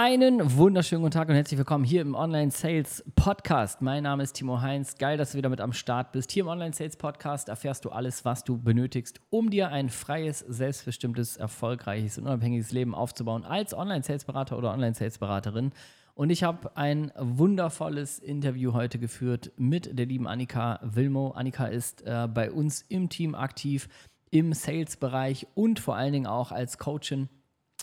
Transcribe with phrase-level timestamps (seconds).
[0.00, 3.82] Einen wunderschönen guten Tag und herzlich willkommen hier im Online Sales Podcast.
[3.82, 4.96] Mein Name ist Timo Heinz.
[4.96, 6.30] Geil, dass du wieder mit am Start bist.
[6.30, 10.38] Hier im Online Sales Podcast erfährst du alles, was du benötigst, um dir ein freies,
[10.38, 15.72] selbstbestimmtes, erfolgreiches und unabhängiges Leben aufzubauen als Online Sales Berater oder Online Sales Beraterin.
[16.14, 21.32] Und ich habe ein wundervolles Interview heute geführt mit der lieben Annika Wilmo.
[21.32, 23.88] Annika ist äh, bei uns im Team aktiv
[24.30, 27.28] im Sales-Bereich und vor allen Dingen auch als Coachin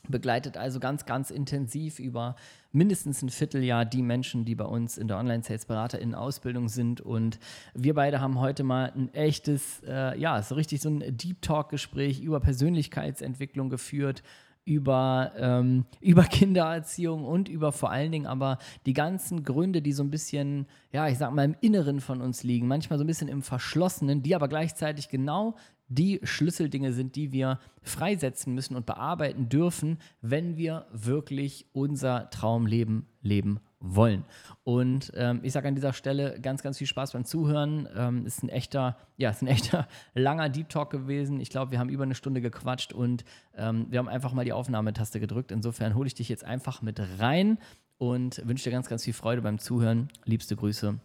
[0.10, 2.36] begleitet also ganz, ganz intensiv über
[2.72, 7.02] mindestens ein Vierteljahr die Menschen, die bei uns in der Online-Sales-Berater in Ausbildung sind.
[7.02, 7.40] Und
[7.74, 12.22] wir beide haben heute mal ein echtes, äh, ja, so richtig so ein Deep Talk-Gespräch
[12.22, 14.24] über Persönlichkeitsentwicklung geführt,
[14.66, 20.04] über, ähm, über Kindererziehung und über vor allen Dingen aber die ganzen Gründe, die so
[20.04, 23.28] ein bisschen, ja, ich sag mal, im Inneren von uns liegen, manchmal so ein bisschen
[23.28, 25.56] im Verschlossenen, die aber gleichzeitig genau
[25.88, 33.08] die Schlüsseldinge sind, die wir freisetzen müssen und bearbeiten dürfen, wenn wir wirklich unser Traumleben
[33.22, 34.26] leben wollen.
[34.64, 37.88] Und ähm, ich sage an dieser Stelle ganz, ganz viel Spaß beim Zuhören.
[37.96, 41.40] Ähm, ist ein echter, ja, ist ein echter langer Deep Talk gewesen.
[41.40, 43.24] Ich glaube, wir haben über eine Stunde gequatscht und
[43.56, 45.52] ähm, wir haben einfach mal die Aufnahmetaste gedrückt.
[45.52, 47.60] Insofern hole ich dich jetzt einfach mit rein
[47.98, 50.10] und wünsche dir ganz, ganz viel Freude beim Zuhören.
[50.26, 51.00] Liebste Grüße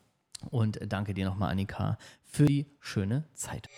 [0.48, 3.68] und danke dir nochmal, Annika, für die schöne Zeit.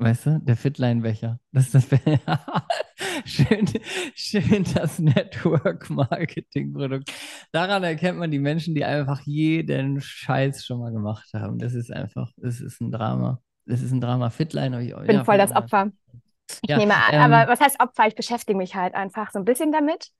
[0.00, 1.40] Weißt du, der Fitline-Becher.
[1.50, 1.88] Das ist das
[3.24, 3.68] schön,
[4.14, 7.12] schön das Network-Marketing-Produkt.
[7.50, 11.58] Daran erkennt man die Menschen, die einfach jeden Scheiß schon mal gemacht haben.
[11.58, 13.40] Das ist einfach, das ist ein Drama.
[13.66, 14.30] Das ist ein Drama.
[14.30, 15.90] Fitline ich Ich bin ja, voll das Opfer.
[16.62, 18.06] Ich ja, nehme an, ähm, aber was heißt Opfer?
[18.06, 20.10] Ich beschäftige mich halt einfach so ein bisschen damit.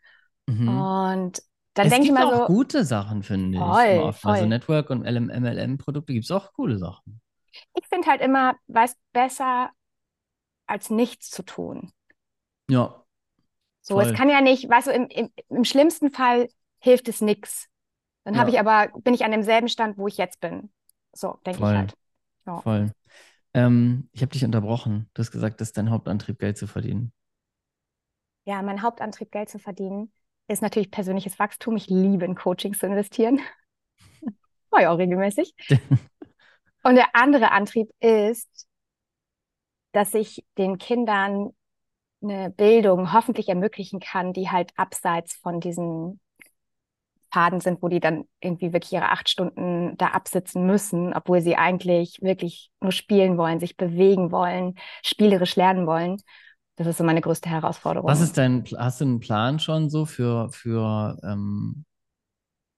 [0.49, 0.69] Mhm.
[0.69, 1.41] Und
[1.75, 2.53] dann es denke ich mal auch so.
[2.53, 4.01] gute Sachen, finde voll, ich.
[4.01, 4.33] Also voll.
[4.33, 7.21] Also Network und MLM-Produkte gibt es auch coole Sachen.
[7.75, 9.71] Ich finde halt immer, weiß besser
[10.67, 11.93] als nichts zu tun.
[12.71, 13.05] Ja.
[13.81, 14.05] So, voll.
[14.05, 17.69] es kann ja nicht, weißt du, im, im, im schlimmsten Fall hilft es nichts.
[18.25, 18.41] Dann ja.
[18.41, 20.71] habe ich aber, bin ich an demselben Stand, wo ich jetzt bin.
[21.15, 21.95] So, denke ich halt.
[22.47, 22.61] Ja.
[22.61, 22.93] Voll.
[23.55, 25.09] Ähm, ich habe dich unterbrochen.
[25.15, 27.13] Du hast gesagt, das ist dein Hauptantrieb, Geld zu verdienen.
[28.45, 30.13] Ja, mein Hauptantrieb, Geld zu verdienen,
[30.49, 31.77] ist natürlich persönliches Wachstum.
[31.77, 33.41] Ich liebe in Coachings zu investieren.
[34.71, 35.55] War ja auch regelmäßig.
[36.89, 38.67] Und der andere Antrieb ist,
[39.93, 41.51] dass ich den Kindern
[42.23, 46.19] eine Bildung hoffentlich ermöglichen kann, die halt abseits von diesen
[47.31, 51.57] Faden sind, wo die dann irgendwie wirklich ihre acht Stunden da absitzen müssen, obwohl sie
[51.57, 56.17] eigentlich wirklich nur spielen wollen, sich bewegen wollen, spielerisch lernen wollen.
[56.77, 58.09] Das ist so meine größte Herausforderung.
[58.09, 61.85] Was ist dein, hast du einen Plan schon so für, für ähm,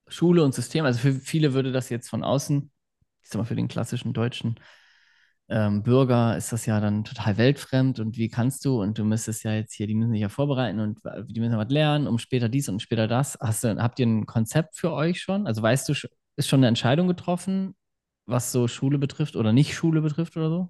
[0.09, 0.85] Schule und System?
[0.85, 2.73] Also für viele würde das jetzt von außen,
[3.23, 4.59] ich sag mal für den klassischen deutschen
[5.51, 9.43] ähm, Bürger ist das ja dann total weltfremd und wie kannst du und du müsstest
[9.43, 12.19] ja jetzt hier, die müssen sich ja vorbereiten und die müssen ja was lernen, um
[12.19, 13.37] später dies und später das.
[13.41, 15.49] Hast du, habt ihr ein Konzept für euch schon?
[15.49, 15.93] Also weißt du,
[16.37, 17.75] ist schon eine Entscheidung getroffen,
[18.27, 20.69] was so Schule betrifft oder nicht Schule betrifft oder so?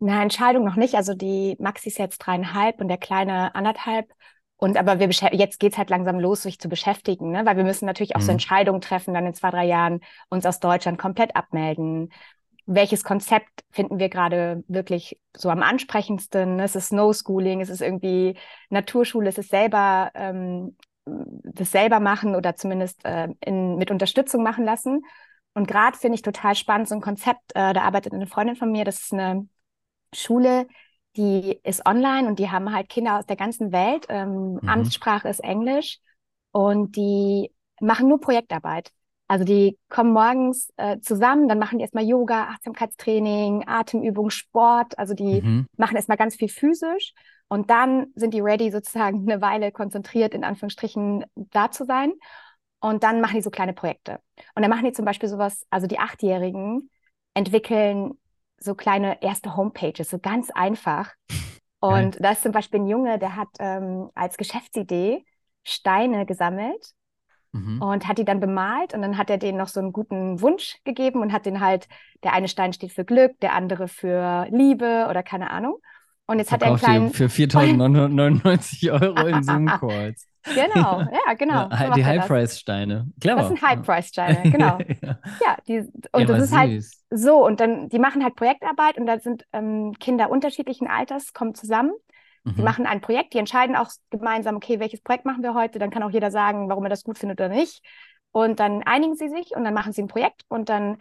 [0.00, 0.94] Na, Entscheidung noch nicht.
[0.94, 4.10] Also die Maxi ist jetzt dreieinhalb und der Kleine anderthalb.
[4.58, 7.46] Und aber wir jetzt geht's halt langsam los, sich zu beschäftigen, ne?
[7.46, 8.24] weil wir müssen natürlich auch mhm.
[8.24, 12.12] so Entscheidungen treffen, dann in zwei, drei Jahren uns aus Deutschland komplett abmelden.
[12.66, 16.58] Welches Konzept finden wir gerade wirklich so am ansprechendsten?
[16.58, 17.60] Ist es Snow Schooling?
[17.60, 18.36] Ist es irgendwie
[18.68, 19.28] Naturschule?
[19.28, 20.76] Ist es selber ähm,
[21.06, 25.04] das selber machen oder zumindest äh, in, mit Unterstützung machen lassen?
[25.54, 27.52] Und gerade finde ich total spannend so ein Konzept.
[27.54, 28.84] Äh, da arbeitet eine Freundin von mir.
[28.84, 29.48] Das ist eine
[30.12, 30.66] Schule,
[31.16, 34.06] die ist online und die haben halt Kinder aus der ganzen Welt.
[34.08, 34.68] Ähm, mhm.
[34.68, 35.98] Amtssprache ist Englisch
[36.52, 38.90] und die machen nur Projektarbeit.
[39.26, 44.98] Also die kommen morgens äh, zusammen, dann machen die erstmal Yoga, Achtsamkeitstraining, Atemübung, Sport.
[44.98, 45.66] Also die mhm.
[45.76, 47.12] machen erstmal ganz viel physisch
[47.48, 52.12] und dann sind die ready, sozusagen eine Weile konzentriert, in Anführungsstrichen, da zu sein.
[52.80, 54.20] Und dann machen die so kleine Projekte.
[54.54, 56.90] Und dann machen die zum Beispiel sowas, also die Achtjährigen
[57.34, 58.18] entwickeln
[58.60, 61.12] so kleine erste Homepages, so ganz einfach.
[61.80, 62.20] Und ja.
[62.20, 65.24] da ist zum Beispiel ein Junge, der hat ähm, als Geschäftsidee
[65.62, 66.92] Steine gesammelt
[67.52, 67.80] mhm.
[67.80, 70.78] und hat die dann bemalt und dann hat er denen noch so einen guten Wunsch
[70.84, 71.88] gegeben und hat den halt,
[72.24, 75.78] der eine Stein steht für Glück, der andere für Liebe oder keine Ahnung.
[76.28, 77.14] Und jetzt Verkauft hat er einen kleinen.
[77.14, 80.26] Für 4.999 Euro in Zoom-Calls.
[80.54, 81.68] Genau, ja, genau.
[81.70, 83.10] Ja, so die High-Price-Steine.
[83.20, 83.36] Clever.
[83.36, 84.78] Das sind High-Price-Steine, genau.
[85.02, 85.18] ja.
[85.44, 85.78] ja, die,
[86.12, 87.04] und ja, das ist halt süß.
[87.10, 87.44] halt so.
[87.44, 91.92] Und dann, die machen halt Projektarbeit und da sind ähm, Kinder unterschiedlichen Alters, kommen zusammen.
[92.44, 92.54] Mhm.
[92.54, 95.78] Die machen ein Projekt, die entscheiden auch gemeinsam, okay, welches Projekt machen wir heute?
[95.78, 97.82] Dann kann auch jeder sagen, warum er das gut findet oder nicht.
[98.32, 100.96] Und dann einigen sie sich und dann machen sie ein Projekt und dann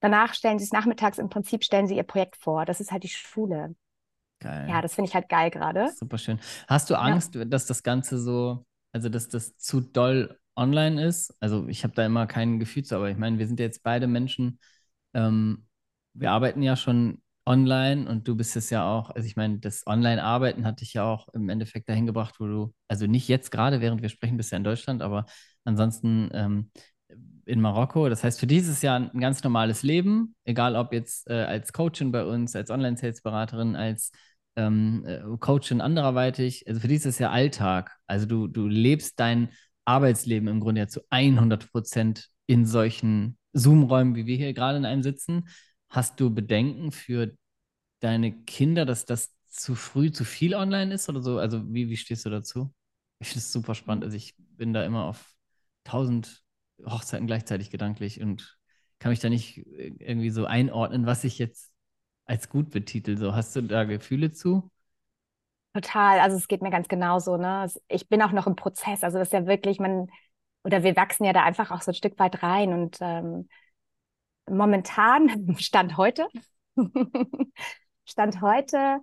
[0.00, 2.64] danach stellen sie es nachmittags im Prinzip, stellen sie ihr Projekt vor.
[2.64, 3.74] Das ist halt die Schule.
[4.40, 4.68] Geil.
[4.68, 5.90] Ja, das finde ich halt geil gerade.
[5.96, 6.38] Super schön.
[6.68, 7.44] Hast du Angst, ja.
[7.44, 11.34] dass das Ganze so, also dass das zu doll online ist?
[11.40, 13.82] Also ich habe da immer kein Gefühl zu, aber ich meine, wir sind ja jetzt
[13.82, 14.60] beide Menschen,
[15.14, 15.66] ähm,
[16.14, 19.86] wir arbeiten ja schon online und du bist es ja auch, also ich meine, das
[19.86, 23.80] Online-Arbeiten hat dich ja auch im Endeffekt dahin gebracht, wo du, also nicht jetzt gerade,
[23.80, 25.24] während wir sprechen, bist ja in Deutschland, aber
[25.64, 26.70] ansonsten ähm,
[27.48, 28.08] in Marokko.
[28.08, 32.12] Das heißt, für dieses Jahr ein ganz normales Leben, egal ob jetzt äh, als Coachin
[32.12, 34.12] bei uns, als Online-Sales-Beraterin, als
[34.56, 36.66] ähm, äh, Coachin andererweitig.
[36.68, 37.96] Also für dieses Jahr Alltag.
[38.06, 39.48] Also du, du lebst dein
[39.84, 44.84] Arbeitsleben im Grunde ja zu 100 Prozent in solchen Zoom-Räumen, wie wir hier gerade in
[44.84, 45.48] einem sitzen.
[45.88, 47.34] Hast du Bedenken für
[48.00, 51.38] deine Kinder, dass das zu früh zu viel online ist oder so?
[51.38, 52.72] Also wie, wie stehst du dazu?
[53.20, 54.04] Ich finde es super spannend.
[54.04, 55.32] Also ich bin da immer auf
[55.84, 56.42] tausend
[56.84, 58.58] Hochzeiten gleichzeitig gedanklich und
[58.98, 61.72] kann mich da nicht irgendwie so einordnen, was ich jetzt
[62.24, 63.16] als gut betitel.
[63.16, 64.70] So, hast du da Gefühle zu?
[65.74, 67.36] Total, also es geht mir ganz genauso.
[67.36, 67.70] Ne?
[67.88, 69.04] Ich bin auch noch im Prozess.
[69.04, 70.08] Also das ist ja wirklich, man,
[70.64, 72.72] oder wir wachsen ja da einfach auch so ein Stück weit rein.
[72.72, 73.48] Und ähm,
[74.48, 76.26] momentan, Stand heute,
[78.04, 79.00] Stand heute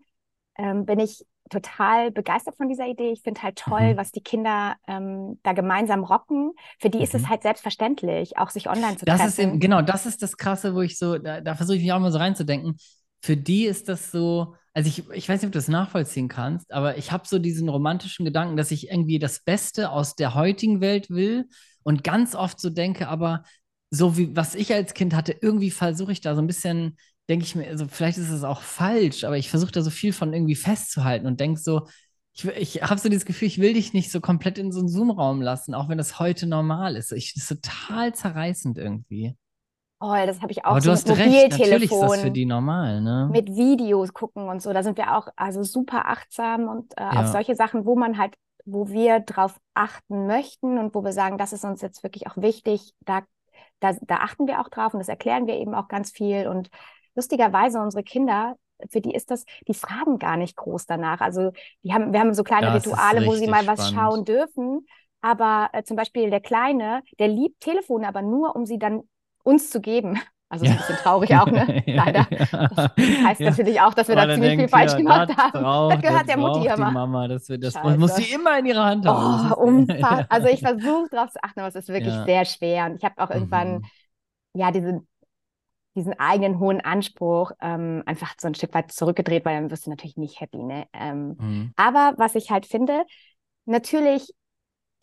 [0.57, 3.11] ähm, bin ich total begeistert von dieser Idee.
[3.11, 3.97] Ich finde halt toll, mhm.
[3.97, 6.53] was die Kinder ähm, da gemeinsam rocken.
[6.79, 7.03] Für die mhm.
[7.03, 7.29] ist es mhm.
[7.29, 9.29] halt selbstverständlich, auch sich online zu das treffen.
[9.29, 11.93] Ist eben, genau, das ist das Krasse, wo ich so, da, da versuche ich mich
[11.93, 12.77] auch mal so reinzudenken.
[13.21, 16.71] Für die ist das so, also ich, ich weiß nicht, ob du das nachvollziehen kannst,
[16.73, 20.81] aber ich habe so diesen romantischen Gedanken, dass ich irgendwie das Beste aus der heutigen
[20.81, 21.47] Welt will
[21.83, 23.43] und ganz oft so denke, aber
[23.89, 26.97] so wie was ich als Kind hatte, irgendwie versuche ich da so ein bisschen
[27.29, 30.13] denke ich mir, also vielleicht ist es auch falsch, aber ich versuche da so viel
[30.13, 31.87] von irgendwie festzuhalten und denke so,
[32.33, 34.89] ich, ich habe so dieses Gefühl, ich will dich nicht so komplett in so einen
[34.89, 37.11] Zoom-Raum lassen, auch wenn das heute normal ist.
[37.13, 39.35] Ich, das ist total zerreißend irgendwie.
[40.01, 42.45] Oh, das habe ich auch aber so du hast recht, natürlich ist das für die
[42.45, 43.29] normal, ne?
[43.31, 47.21] Mit Videos gucken und so, da sind wir auch also super achtsam und äh, ja.
[47.21, 48.35] auf solche Sachen, wo man halt,
[48.65, 52.35] wo wir drauf achten möchten und wo wir sagen, das ist uns jetzt wirklich auch
[52.35, 53.21] wichtig, da,
[53.79, 56.69] da, da achten wir auch drauf und das erklären wir eben auch ganz viel und
[57.15, 58.55] lustigerweise unsere Kinder,
[58.89, 61.21] für die ist das, die fragen gar nicht groß danach.
[61.21, 61.51] Also
[61.83, 64.85] die haben, wir haben so kleine das Rituale, wo sie mal was schauen dürfen.
[65.21, 69.03] Aber äh, zum Beispiel der Kleine, der liebt Telefone, aber nur, um sie dann
[69.43, 70.19] uns zu geben.
[70.49, 70.71] Also ja.
[70.71, 71.83] ist ein bisschen traurig auch, ne?
[71.87, 72.27] Leider.
[72.29, 75.63] Das heißt natürlich auch, dass wir da ziemlich viel falsch gemacht das haben.
[75.63, 76.91] Braucht, das gehört der Mutti immer.
[76.91, 79.51] Mama, das, wir, das muss sie immer in ihrer Hand haben.
[79.51, 80.27] Oh, umfassend.
[80.29, 82.85] Also ich versuche darauf zu achten, aber es ist wirklich sehr schwer.
[82.85, 83.85] Und ich habe auch irgendwann, mhm.
[84.53, 85.01] ja, diese
[85.95, 89.89] diesen eigenen hohen Anspruch ähm, einfach so ein Stück weit zurückgedreht, weil dann wirst du
[89.89, 90.61] natürlich nicht happy.
[90.61, 90.87] Ne?
[90.93, 91.73] Ähm, mhm.
[91.77, 93.05] Aber was ich halt finde,
[93.65, 94.33] natürlich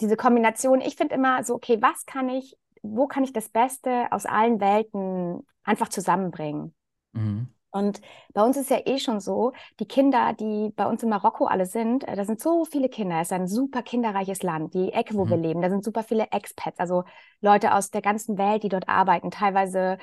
[0.00, 4.06] diese Kombination, ich finde immer so, okay, was kann ich, wo kann ich das Beste
[4.10, 6.74] aus allen Welten einfach zusammenbringen?
[7.12, 7.48] Mhm.
[7.70, 8.02] Und
[8.34, 11.64] bei uns ist ja eh schon so, die Kinder, die bei uns in Marokko alle
[11.64, 15.14] sind, äh, da sind so viele Kinder, es ist ein super kinderreiches Land, die Ecke,
[15.14, 15.30] wo mhm.
[15.30, 17.04] wir leben, da sind super viele Expats, also
[17.40, 19.96] Leute aus der ganzen Welt, die dort arbeiten, teilweise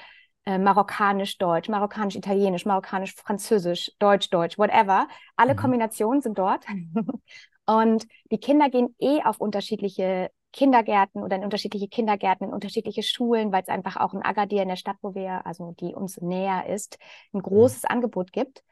[0.46, 5.08] äh, marokkanisch-deutsch, marokkanisch-italienisch, marokkanisch-französisch, deutsch-deutsch, whatever.
[5.36, 5.58] Alle mhm.
[5.58, 6.66] Kombinationen sind dort.
[7.66, 13.52] Und die Kinder gehen eh auf unterschiedliche Kindergärten oder in unterschiedliche Kindergärten, in unterschiedliche Schulen,
[13.52, 16.66] weil es einfach auch in Agadir in der Stadt, wo wir, also die uns näher
[16.68, 16.98] ist,
[17.34, 17.90] ein großes mhm.
[17.90, 18.64] Angebot gibt.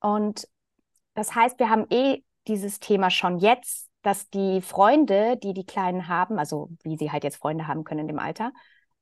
[0.00, 0.46] Und
[1.14, 6.08] das heißt, wir haben eh dieses Thema schon jetzt, dass die Freunde, die die Kleinen
[6.08, 8.52] haben, also wie sie halt jetzt Freunde haben können in dem Alter,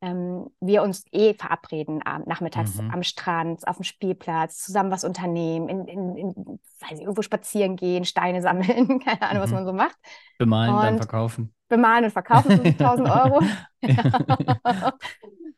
[0.00, 2.90] ähm, wir uns eh verabreden, abend, nachmittags mhm.
[2.90, 6.34] am Strand, auf dem Spielplatz, zusammen was unternehmen, in, in, in
[6.80, 9.44] weiß ich, irgendwo spazieren gehen, Steine sammeln, keine Ahnung, mhm.
[9.44, 9.96] was man so macht.
[10.38, 11.54] Bemalen, und dann verkaufen.
[11.68, 13.42] Bemalen und verkaufen, 5000 Euro.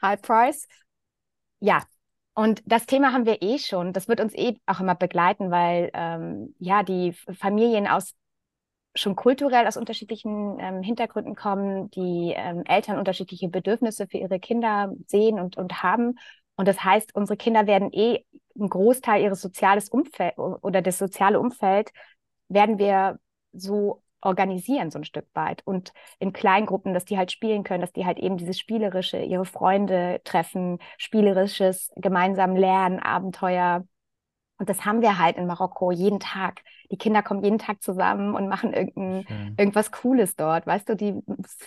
[0.02, 0.66] High Price.
[1.60, 1.82] Ja,
[2.34, 3.92] und das Thema haben wir eh schon.
[3.92, 8.14] Das wird uns eh auch immer begleiten, weil ähm, ja die Familien aus
[8.94, 14.92] schon kulturell aus unterschiedlichen ähm, Hintergründen kommen, die ähm, Eltern unterschiedliche Bedürfnisse für ihre Kinder
[15.06, 16.18] sehen und, und haben.
[16.56, 18.24] Und das heißt, unsere Kinder werden eh
[18.58, 21.90] einen Großteil ihres soziales Umfeld oder das soziale Umfeld
[22.48, 23.18] werden wir
[23.52, 25.62] so organisieren, so ein Stück weit.
[25.64, 29.46] Und in Kleingruppen, dass die halt spielen können, dass die halt eben dieses Spielerische, ihre
[29.46, 33.86] Freunde treffen, spielerisches gemeinsam lernen, Abenteuer
[34.60, 36.60] und das haben wir halt in Marokko jeden Tag.
[36.90, 38.74] Die Kinder kommen jeden Tag zusammen und machen
[39.56, 40.66] irgendwas Cooles dort.
[40.66, 41.18] Weißt du, die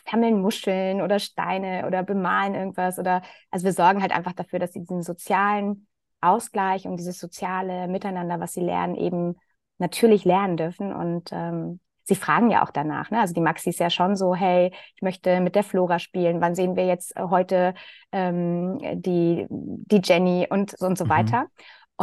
[0.07, 3.00] sammeln Muscheln oder Steine oder bemalen irgendwas.
[3.00, 5.88] Oder also wir sorgen halt einfach dafür, dass sie diesen sozialen
[6.21, 9.38] Ausgleich und dieses soziale Miteinander, was sie lernen, eben
[9.79, 10.93] natürlich lernen dürfen.
[10.93, 13.09] Und ähm, sie fragen ja auch danach.
[13.09, 13.19] Ne?
[13.19, 16.41] Also die Maxi ist ja schon so, hey, ich möchte mit der Flora spielen.
[16.41, 17.73] Wann sehen wir jetzt heute
[18.12, 21.09] ähm, die, die Jenny und, und so mhm.
[21.09, 21.47] weiter.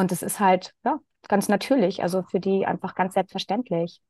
[0.01, 4.01] Und es ist halt, ja, ganz natürlich, also für die einfach ganz selbstverständlich.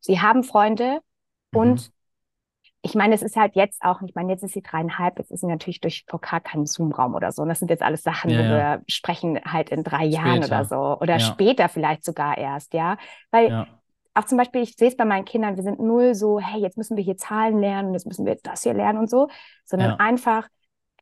[0.00, 1.00] Sie haben Freunde
[1.52, 1.60] mhm.
[1.60, 1.92] und
[2.82, 5.40] ich meine, es ist halt jetzt auch, ich meine, jetzt ist sie dreieinhalb, jetzt ist
[5.40, 7.42] sie natürlich durch VK kein Zoom-Raum oder so.
[7.42, 10.26] Und das sind jetzt alles Sachen, ja, wo wir sprechen halt in drei später.
[10.26, 10.98] Jahren oder so.
[11.00, 11.20] Oder ja.
[11.20, 12.96] später vielleicht sogar erst, ja.
[13.30, 13.66] Weil
[14.14, 16.76] auch zum Beispiel, ich sehe es bei meinen Kindern, wir sind null so, hey, jetzt
[16.76, 19.28] müssen wir hier Zahlen lernen, jetzt müssen wir jetzt das hier lernen und so,
[19.64, 20.48] sondern einfach,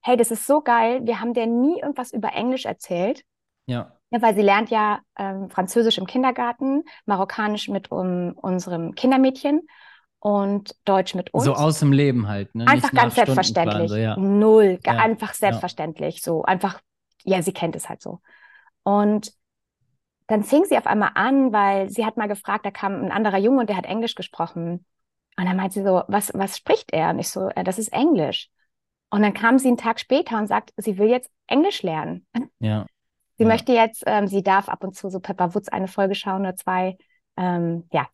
[0.03, 3.23] hey, das ist so geil, wir haben der nie irgendwas über Englisch erzählt.
[3.67, 3.96] Ja.
[4.11, 9.63] Ja, weil sie lernt ja ähm, Französisch im Kindergarten, Marokkanisch mit um, unserem Kindermädchen
[10.21, 11.45] und Deutsch mit uns.
[11.45, 12.67] So aus dem Leben halt, ne?
[12.67, 13.91] Einfach ganz selbstverständlich.
[13.91, 14.17] So, ja.
[14.17, 14.93] Null, ja.
[14.93, 16.17] einfach selbstverständlich.
[16.17, 16.23] Ja.
[16.23, 16.81] So einfach,
[17.25, 18.21] ja, sie kennt es halt so.
[18.85, 19.33] Und
[20.29, 23.39] dann fing sie auf einmal an, weil sie hat mal gefragt, da kam ein anderer
[23.39, 24.85] Junge und der hat Englisch gesprochen.
[25.37, 27.11] Und dann meinte sie so, was, was spricht er?
[27.11, 28.49] Und ich so, das ist Englisch.
[29.11, 32.27] Und dann kam sie einen Tag später und sagt, sie will jetzt Englisch lernen.
[32.59, 32.87] Ja.
[33.39, 33.49] Sie ja.
[33.49, 36.57] möchte jetzt, ähm, sie darf ab und zu so Pepper Woods eine Folge schauen oder
[36.57, 36.97] zwei.
[37.37, 38.09] Ähm, ja.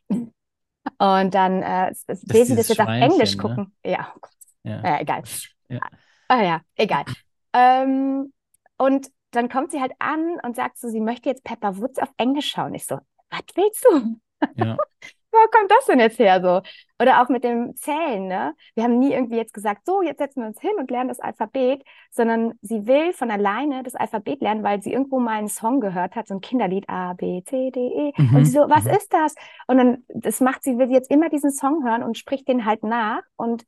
[0.98, 3.42] Und dann äh, will sie das jetzt auf Englisch ne?
[3.42, 3.76] gucken.
[3.84, 4.26] Ja, oh.
[4.64, 4.82] Ja.
[4.82, 5.22] ja, egal.
[5.68, 5.80] Ja.
[6.28, 7.04] Ah ja, egal.
[7.52, 8.32] ähm,
[8.78, 12.10] und dann kommt sie halt an und sagt so, sie möchte jetzt Pepper Woods auf
[12.16, 12.74] Englisch schauen.
[12.74, 12.98] Ich so,
[13.30, 14.16] was willst du?
[14.56, 14.76] Ja.
[15.32, 16.60] Wo kommt das denn jetzt her so?
[17.00, 18.54] Oder auch mit dem Zählen, ne?
[18.74, 21.20] Wir haben nie irgendwie jetzt gesagt, so, jetzt setzen wir uns hin und lernen das
[21.20, 25.80] Alphabet, sondern sie will von alleine das Alphabet lernen, weil sie irgendwo mal einen Song
[25.80, 28.12] gehört hat, so ein Kinderlied A, B, C, D, E.
[28.16, 28.36] Mhm.
[28.36, 28.90] Und sie so, was mhm.
[28.90, 29.34] ist das?
[29.66, 32.66] Und dann, das macht sie, will sie jetzt immer diesen Song hören und spricht den
[32.66, 33.22] halt nach.
[33.36, 33.64] Und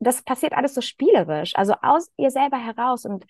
[0.00, 3.04] das passiert alles so spielerisch, also aus ihr selber heraus.
[3.04, 3.24] Und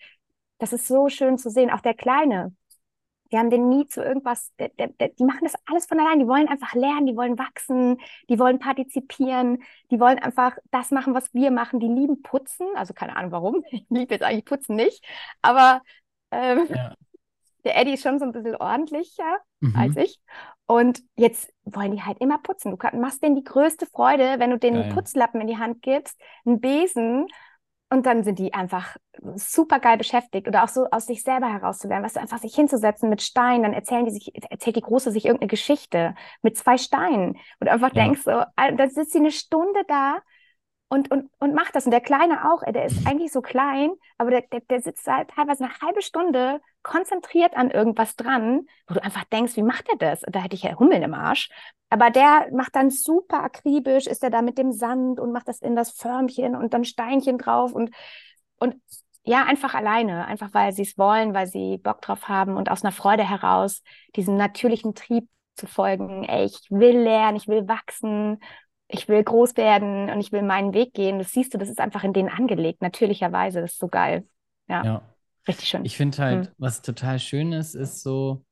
[0.57, 1.69] das ist so schön zu sehen.
[1.69, 2.53] Auch der Kleine,
[3.31, 6.19] die haben den nie zu irgendwas, der, der, der, die machen das alles von allein.
[6.19, 7.97] Die wollen einfach lernen, die wollen wachsen,
[8.29, 11.79] die wollen partizipieren, die wollen einfach das machen, was wir machen.
[11.79, 13.63] Die lieben Putzen, also keine Ahnung warum.
[13.71, 15.05] Ich liebe jetzt eigentlich Putzen nicht,
[15.41, 15.81] aber
[16.31, 16.93] ähm, ja.
[17.63, 19.75] der Eddie ist schon so ein bisschen ordentlicher mhm.
[19.75, 20.19] als ich.
[20.65, 22.75] Und jetzt wollen die halt immer putzen.
[22.75, 26.19] Du machst denen die größte Freude, wenn du denen einen Putzlappen in die Hand gibst,
[26.45, 27.27] einen Besen
[27.89, 28.97] und dann sind die einfach
[29.35, 33.21] super geil beschäftigt oder auch so aus sich selber herauszulernen, was einfach sich hinzusetzen mit
[33.21, 37.67] Steinen, dann erzählen die sich, erzählt die Große sich irgendeine Geschichte mit zwei Steinen und
[37.67, 38.03] einfach ja.
[38.03, 40.19] denkst so, dann sitzt sie eine Stunde da
[40.89, 41.85] und, und, und macht das.
[41.85, 45.29] Und der Kleine auch, der ist eigentlich so klein, aber der, der, der sitzt halt
[45.29, 49.97] teilweise eine halbe Stunde konzentriert an irgendwas dran, wo du einfach denkst, wie macht er
[49.97, 50.21] das?
[50.27, 51.49] Da hätte ich ja Hummeln im Arsch.
[51.89, 55.61] Aber der macht dann super akribisch, ist er da mit dem Sand und macht das
[55.61, 57.93] in das Förmchen und dann Steinchen drauf und,
[58.57, 58.75] und
[59.23, 62.83] ja, einfach alleine, einfach weil sie es wollen, weil sie Bock drauf haben und aus
[62.83, 63.83] einer Freude heraus
[64.15, 66.23] diesem natürlichen Trieb zu folgen.
[66.23, 68.39] Ey, ich will lernen, ich will wachsen
[68.89, 71.19] ich will groß werden und ich will meinen Weg gehen.
[71.19, 73.61] Das siehst du, das ist einfach in denen angelegt, natürlicherweise.
[73.61, 74.27] Das ist so geil.
[74.67, 74.83] Ja.
[74.83, 75.01] ja.
[75.47, 75.85] Richtig schön.
[75.85, 76.53] Ich finde halt, mhm.
[76.57, 78.43] was total schön ist, ist so,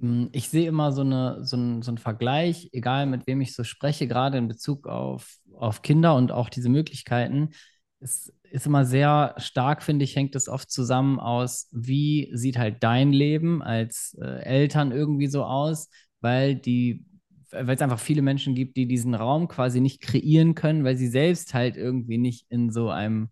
[0.00, 3.54] hm, ich sehe immer so, eine, so, ein, so einen Vergleich, egal mit wem ich
[3.54, 7.50] so spreche, gerade in Bezug auf, auf Kinder und auch diese Möglichkeiten.
[7.98, 12.82] Es ist immer sehr stark, finde ich, hängt es oft zusammen aus, wie sieht halt
[12.84, 15.88] dein Leben als äh, Eltern irgendwie so aus,
[16.20, 17.04] weil die
[17.52, 21.08] weil es einfach viele Menschen gibt, die diesen Raum quasi nicht kreieren können, weil sie
[21.08, 23.30] selbst halt irgendwie nicht in so einem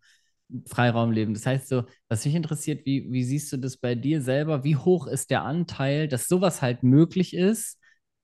[0.66, 1.34] Freiraum leben.
[1.34, 4.64] Das heißt so, was mich interessiert, wie, wie siehst du das bei dir selber?
[4.64, 7.78] Wie hoch ist der Anteil, dass sowas halt möglich ist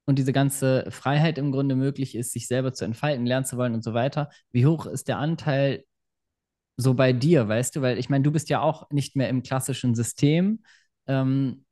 [0.06, 3.74] und diese ganze Freiheit im Grunde möglich ist, sich selber zu entfalten, lernen zu wollen
[3.74, 4.30] und so weiter?
[4.52, 5.84] Wie hoch ist der Anteil
[6.76, 7.82] so bei dir, weißt du?
[7.82, 10.62] Weil ich meine, du bist ja auch nicht mehr im klassischen System.
[11.06, 11.64] Ähm,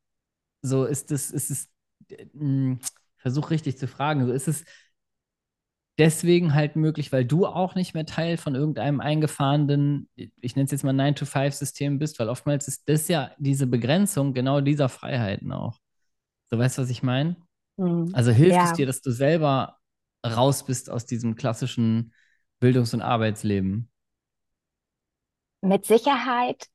[0.61, 1.69] so ist es, ist es,
[2.09, 2.75] äh,
[3.25, 4.23] versuche richtig zu fragen.
[4.27, 4.65] So ist es
[5.97, 10.71] deswegen halt möglich, weil du auch nicht mehr Teil von irgendeinem eingefahrenen, ich nenne es
[10.71, 15.79] jetzt mal 9-to-5-System bist, weil oftmals ist das ja diese Begrenzung genau dieser Freiheiten auch.
[16.51, 17.35] So weißt du, was ich meine?
[17.77, 18.11] Mhm.
[18.13, 18.65] Also hilft ja.
[18.65, 19.79] es dir, dass du selber
[20.23, 22.13] raus bist aus diesem klassischen
[22.59, 23.89] Bildungs- und Arbeitsleben?
[25.61, 26.67] Mit Sicherheit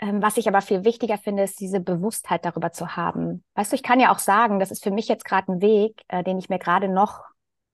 [0.00, 3.44] was ich aber viel wichtiger finde, ist diese Bewusstheit darüber zu haben.
[3.54, 6.02] Weißt du, ich kann ja auch sagen, das ist für mich jetzt gerade ein Weg,
[6.08, 7.24] äh, den ich mir gerade noch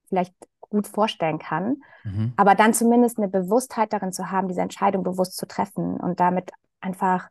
[0.09, 1.83] vielleicht gut vorstellen kann.
[2.05, 2.33] Mhm.
[2.37, 6.51] Aber dann zumindest eine Bewusstheit darin zu haben, diese Entscheidung bewusst zu treffen und damit
[6.81, 7.29] einfach,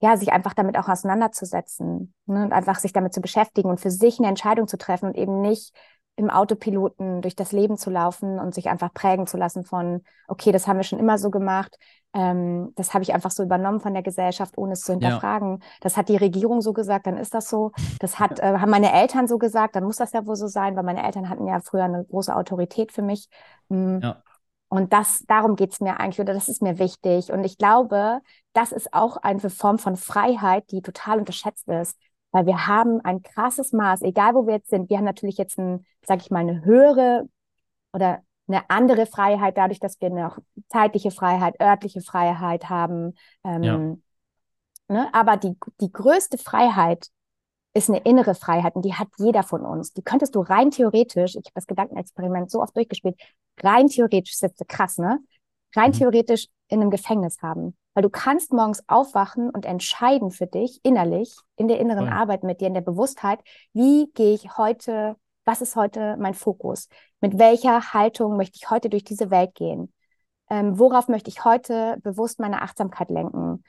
[0.00, 3.90] ja, sich einfach damit auch auseinanderzusetzen ne, und einfach sich damit zu beschäftigen und für
[3.90, 5.74] sich eine Entscheidung zu treffen und eben nicht
[6.16, 10.52] im Autopiloten durch das Leben zu laufen und sich einfach prägen zu lassen von, okay,
[10.52, 11.76] das haben wir schon immer so gemacht,
[12.14, 15.58] ähm, das habe ich einfach so übernommen von der Gesellschaft, ohne es zu hinterfragen.
[15.60, 15.66] Ja.
[15.80, 17.72] Das hat die Regierung so gesagt, dann ist das so.
[17.98, 20.76] Das hat, äh, haben meine Eltern so gesagt, dann muss das ja wohl so sein,
[20.76, 23.28] weil meine Eltern hatten ja früher eine große Autorität für mich.
[23.68, 24.00] Mhm.
[24.00, 24.22] Ja.
[24.68, 27.32] Und das, darum geht es mir eigentlich, oder das ist mir wichtig.
[27.32, 28.20] Und ich glaube,
[28.52, 31.98] das ist auch eine Form von Freiheit, die total unterschätzt ist.
[32.34, 34.90] Weil wir haben ein krasses Maß, egal wo wir jetzt sind.
[34.90, 37.28] Wir haben natürlich jetzt ein, sag ich mal, eine höhere
[37.92, 40.38] oder eine andere Freiheit, dadurch, dass wir noch
[40.68, 43.14] zeitliche Freiheit, örtliche Freiheit haben.
[43.44, 43.78] Ähm, ja.
[44.88, 45.14] ne?
[45.14, 47.06] Aber die, die größte Freiheit
[47.72, 49.92] ist eine innere Freiheit und die hat jeder von uns.
[49.92, 53.14] Die könntest du rein theoretisch, ich habe das Gedankenexperiment so oft durchgespielt,
[53.62, 55.20] rein theoretisch, das ist jetzt krass, ne?
[55.74, 55.94] Rein mhm.
[55.94, 57.76] theoretisch in einem Gefängnis haben.
[57.94, 62.16] Weil du kannst morgens aufwachen und entscheiden für dich innerlich, in der inneren Voll.
[62.16, 63.38] Arbeit mit dir, in der Bewusstheit,
[63.72, 66.88] wie gehe ich heute, was ist heute mein Fokus?
[67.20, 69.92] Mit welcher Haltung möchte ich heute durch diese Welt gehen?
[70.50, 73.62] Ähm, worauf möchte ich heute bewusst meine Achtsamkeit lenken?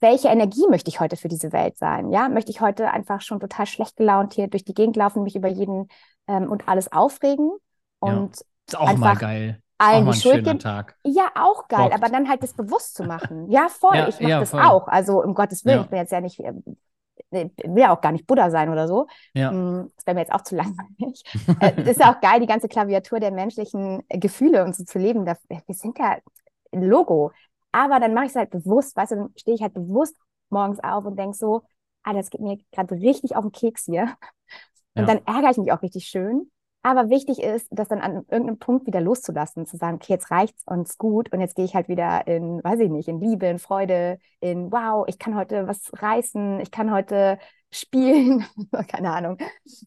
[0.00, 2.10] welche Energie möchte ich heute für diese Welt sein?
[2.10, 5.36] Ja, möchte ich heute einfach schon total schlecht gelaunt hier durch die Gegend laufen, mich
[5.36, 5.88] über jeden
[6.26, 7.52] ähm, und alles aufregen
[8.00, 9.62] und ja, ist auch mal geil.
[9.78, 10.58] Allen auch die Schuld geben.
[10.58, 10.96] Tag.
[11.04, 11.94] Ja, auch geil, Bockt.
[11.94, 13.50] aber dann halt das bewusst zu machen.
[13.50, 14.62] Ja, voll, ja, ich mache ja, das voll.
[14.62, 14.88] auch.
[14.88, 16.62] Also um Gottes Willen, ich bin jetzt ja nicht, ähm,
[17.30, 19.06] will ja auch gar nicht Buddha sein oder so.
[19.34, 19.50] Ja.
[19.50, 21.22] Mm, das wäre mir jetzt auch zu langweilig.
[21.60, 24.98] Äh, das ist ja auch geil, die ganze Klaviatur der menschlichen Gefühle und so zu
[24.98, 25.26] leben.
[25.26, 25.36] Wir
[25.68, 26.18] sind ja
[26.72, 27.32] ein Logo.
[27.72, 30.16] Aber dann mache ich es halt bewusst, weißt du, dann stehe ich halt bewusst
[30.48, 31.62] morgens auf und denke so,
[32.02, 34.14] ah, das geht mir gerade richtig auf den Keks hier.
[34.94, 35.14] Und ja.
[35.14, 36.50] dann ärgere ich mich auch richtig schön.
[36.86, 40.62] Aber wichtig ist, das dann an irgendeinem Punkt wieder loszulassen, zu sagen, okay, jetzt reicht's
[40.66, 43.46] und ist gut und jetzt gehe ich halt wieder in, weiß ich nicht, in Liebe,
[43.46, 47.40] in Freude, in wow, ich kann heute was reißen, ich kann heute
[47.72, 48.46] spielen,
[48.86, 49.36] keine Ahnung,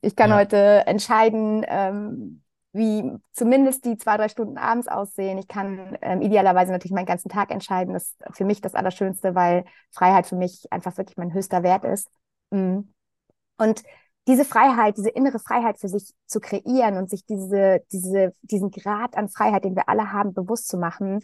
[0.02, 0.40] ich kann ja.
[0.40, 5.38] heute entscheiden, ähm, wie zumindest die zwei, drei Stunden abends aussehen.
[5.38, 7.94] Ich kann ähm, idealerweise natürlich meinen ganzen Tag entscheiden.
[7.94, 11.86] Das ist für mich das Allerschönste, weil Freiheit für mich einfach wirklich mein höchster Wert
[11.86, 12.10] ist.
[12.52, 12.80] Mm.
[13.58, 13.84] Und
[14.30, 19.18] diese Freiheit, diese innere Freiheit für sich zu kreieren und sich diese, diese, diesen Grad
[19.18, 21.22] an Freiheit, den wir alle haben, bewusst zu machen,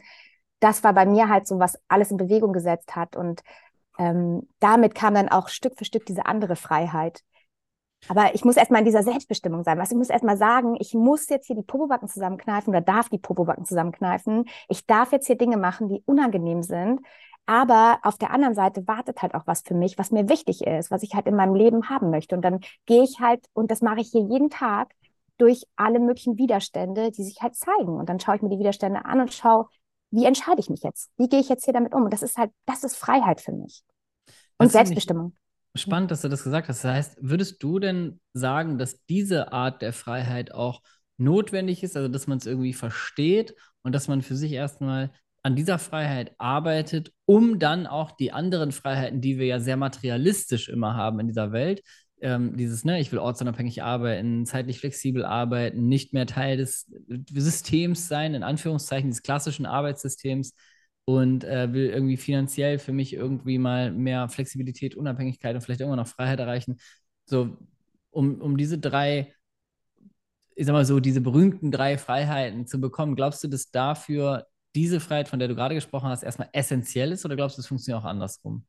[0.60, 3.16] das war bei mir halt so, was alles in Bewegung gesetzt hat.
[3.16, 3.44] Und
[4.00, 7.22] ähm, damit kam dann auch Stück für Stück diese andere Freiheit.
[8.08, 9.78] Aber ich muss erstmal in dieser Selbstbestimmung sein.
[9.78, 13.20] Was ich muss erstmal sagen, ich muss jetzt hier die Popobacken zusammenkneifen oder darf die
[13.20, 14.46] Popobacken zusammenkneifen.
[14.68, 17.02] Ich darf jetzt hier Dinge machen, die unangenehm sind.
[17.46, 20.90] Aber auf der anderen Seite wartet halt auch was für mich, was mir wichtig ist,
[20.90, 22.36] was ich halt in meinem Leben haben möchte.
[22.36, 24.94] Und dann gehe ich halt, und das mache ich hier jeden Tag,
[25.38, 27.98] durch alle möglichen Widerstände, die sich halt zeigen.
[27.98, 29.68] Und dann schaue ich mir die Widerstände an und schaue,
[30.12, 31.12] wie entscheide ich mich jetzt?
[31.18, 32.04] Wie gehe ich jetzt hier damit um?
[32.04, 33.84] Und das ist halt, das ist Freiheit für mich.
[34.58, 35.36] Und Selbstbestimmung.
[35.76, 36.86] Spannend, dass du das gesagt hast.
[36.86, 40.82] Das heißt, würdest du denn sagen, dass diese Art der Freiheit auch
[41.18, 45.12] notwendig ist, also dass man es irgendwie versteht und dass man für sich erstmal
[45.46, 50.70] an dieser Freiheit arbeitet, um dann auch die anderen Freiheiten, die wir ja sehr materialistisch
[50.70, 51.84] immer haben in dieser Welt,
[52.20, 56.92] ähm, dieses, ne, ich will ortsunabhängig arbeiten, zeitlich flexibel arbeiten, nicht mehr Teil des
[57.32, 60.56] Systems sein, in Anführungszeichen, des klassischen Arbeitssystems,
[61.08, 66.00] und äh, will irgendwie finanziell für mich irgendwie mal mehr Flexibilität, Unabhängigkeit und vielleicht irgendwann
[66.00, 66.78] noch Freiheit erreichen.
[67.26, 67.56] So,
[68.10, 69.32] um, um diese drei,
[70.56, 75.00] ich sag mal so, diese berühmten drei Freiheiten zu bekommen, glaubst du, dass dafür diese
[75.00, 78.04] Freiheit, von der du gerade gesprochen hast, erstmal essentiell ist oder glaubst du, es funktioniert
[78.04, 78.66] auch andersrum?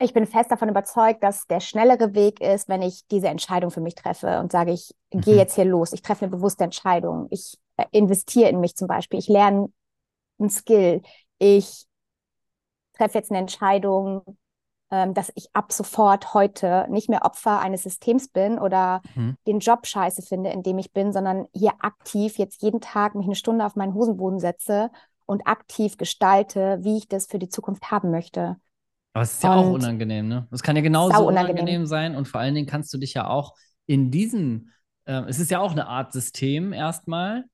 [0.00, 3.80] Ich bin fest davon überzeugt, dass der schnellere Weg ist, wenn ich diese Entscheidung für
[3.80, 5.20] mich treffe und sage, ich mhm.
[5.20, 8.88] gehe jetzt hier los, ich treffe eine bewusste Entscheidung, ich äh, investiere in mich zum
[8.88, 9.72] Beispiel, ich lerne
[10.40, 11.00] ein Skill,
[11.38, 11.86] ich
[12.94, 14.36] treffe jetzt eine Entscheidung,
[15.14, 19.36] dass ich ab sofort heute nicht mehr Opfer eines Systems bin oder mhm.
[19.46, 23.26] den Job scheiße finde, in dem ich bin, sondern hier aktiv jetzt jeden Tag mich
[23.26, 24.90] eine Stunde auf meinen Hosenboden setze
[25.26, 28.56] und aktiv gestalte, wie ich das für die Zukunft haben möchte.
[29.14, 30.48] Aber es ist ja und auch unangenehm, ne?
[30.50, 31.54] Es kann ja genauso unangenehm.
[31.54, 33.54] unangenehm sein und vor allen Dingen kannst du dich ja auch
[33.86, 34.70] in diesem,
[35.04, 37.44] äh, es ist ja auch eine Art System erstmal.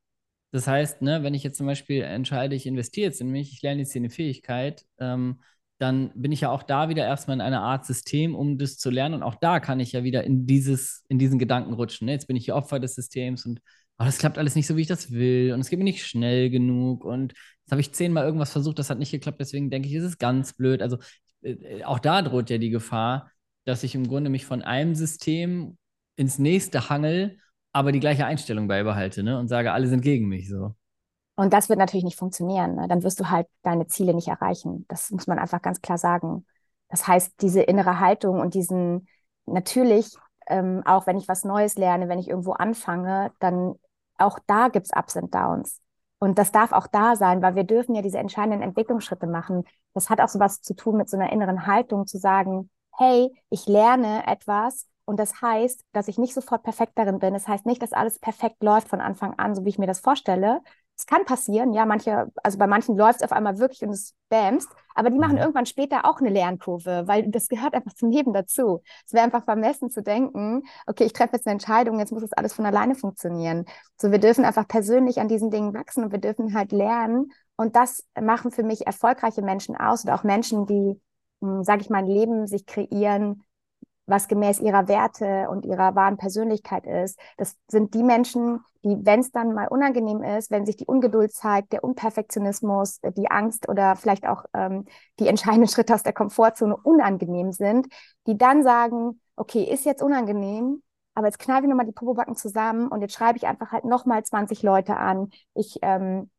[0.52, 3.62] Das heißt, ne, wenn ich jetzt zum Beispiel entscheide, ich investiere jetzt in mich, ich
[3.62, 5.40] lerne jetzt hier eine Fähigkeit, ähm,
[5.80, 8.90] dann bin ich ja auch da wieder erstmal in einer Art System, um das zu
[8.90, 9.14] lernen.
[9.14, 12.04] Und auch da kann ich ja wieder in dieses, in diesen Gedanken rutschen.
[12.06, 12.12] Ne?
[12.12, 13.60] Jetzt bin ich hier Opfer des Systems und
[13.98, 15.54] oh, das klappt alles nicht so, wie ich das will.
[15.54, 17.04] Und es geht mir nicht schnell genug.
[17.04, 20.04] Und jetzt habe ich zehnmal irgendwas versucht, das hat nicht geklappt, deswegen denke ich, es
[20.04, 20.82] ist ganz blöd.
[20.82, 20.98] Also
[21.42, 23.30] äh, auch da droht ja die Gefahr,
[23.64, 25.78] dass ich im Grunde mich von einem System
[26.16, 27.38] ins nächste hangel,
[27.72, 29.38] aber die gleiche Einstellung beibehalte ne?
[29.38, 30.74] und sage, alle sind gegen mich so.
[31.40, 32.74] Und das wird natürlich nicht funktionieren.
[32.74, 32.86] Ne?
[32.86, 34.84] Dann wirst du halt deine Ziele nicht erreichen.
[34.88, 36.44] Das muss man einfach ganz klar sagen.
[36.90, 39.08] Das heißt, diese innere Haltung und diesen,
[39.46, 40.14] natürlich,
[40.48, 43.76] ähm, auch wenn ich was Neues lerne, wenn ich irgendwo anfange, dann
[44.18, 45.80] auch da gibt es Ups und Downs.
[46.18, 49.64] Und das darf auch da sein, weil wir dürfen ja diese entscheidenden Entwicklungsschritte machen.
[49.94, 53.32] Das hat auch so was zu tun mit so einer inneren Haltung, zu sagen, hey,
[53.48, 57.32] ich lerne etwas und das heißt, dass ich nicht sofort perfekt darin bin.
[57.32, 60.00] Das heißt nicht, dass alles perfekt läuft von Anfang an, so wie ich mir das
[60.00, 60.60] vorstelle,
[61.00, 64.14] Es kann passieren, ja, manche, also bei manchen läuft es auf einmal wirklich und es
[64.28, 65.38] bämst, aber die machen mhm.
[65.38, 68.82] irgendwann später auch eine Lernkurve, weil das gehört einfach zum Leben dazu.
[69.06, 72.34] Es wäre einfach vermessen zu denken, okay, ich treffe jetzt eine Entscheidung, jetzt muss das
[72.34, 73.64] alles von alleine funktionieren.
[73.96, 77.32] So, wir dürfen einfach persönlich an diesen Dingen wachsen und wir dürfen halt lernen.
[77.56, 81.00] Und das machen für mich erfolgreiche Menschen aus oder auch Menschen, die,
[81.40, 83.42] hm, sage ich mal, ein Leben sich kreieren,
[84.04, 87.18] was gemäß ihrer Werte und ihrer wahren Persönlichkeit ist.
[87.38, 91.32] Das sind die Menschen, die, wenn es dann mal unangenehm ist, wenn sich die Ungeduld
[91.32, 94.86] zeigt, der Unperfektionismus, die Angst oder vielleicht auch ähm,
[95.18, 97.88] die entscheidenden Schritte aus der Komfortzone unangenehm sind,
[98.26, 100.82] die dann sagen, okay, ist jetzt unangenehm,
[101.14, 104.22] aber jetzt kneife ich nochmal die Popobacken zusammen und jetzt schreibe ich einfach halt nochmal
[104.22, 105.30] 20 Leute an.
[105.54, 106.30] Ich ähm,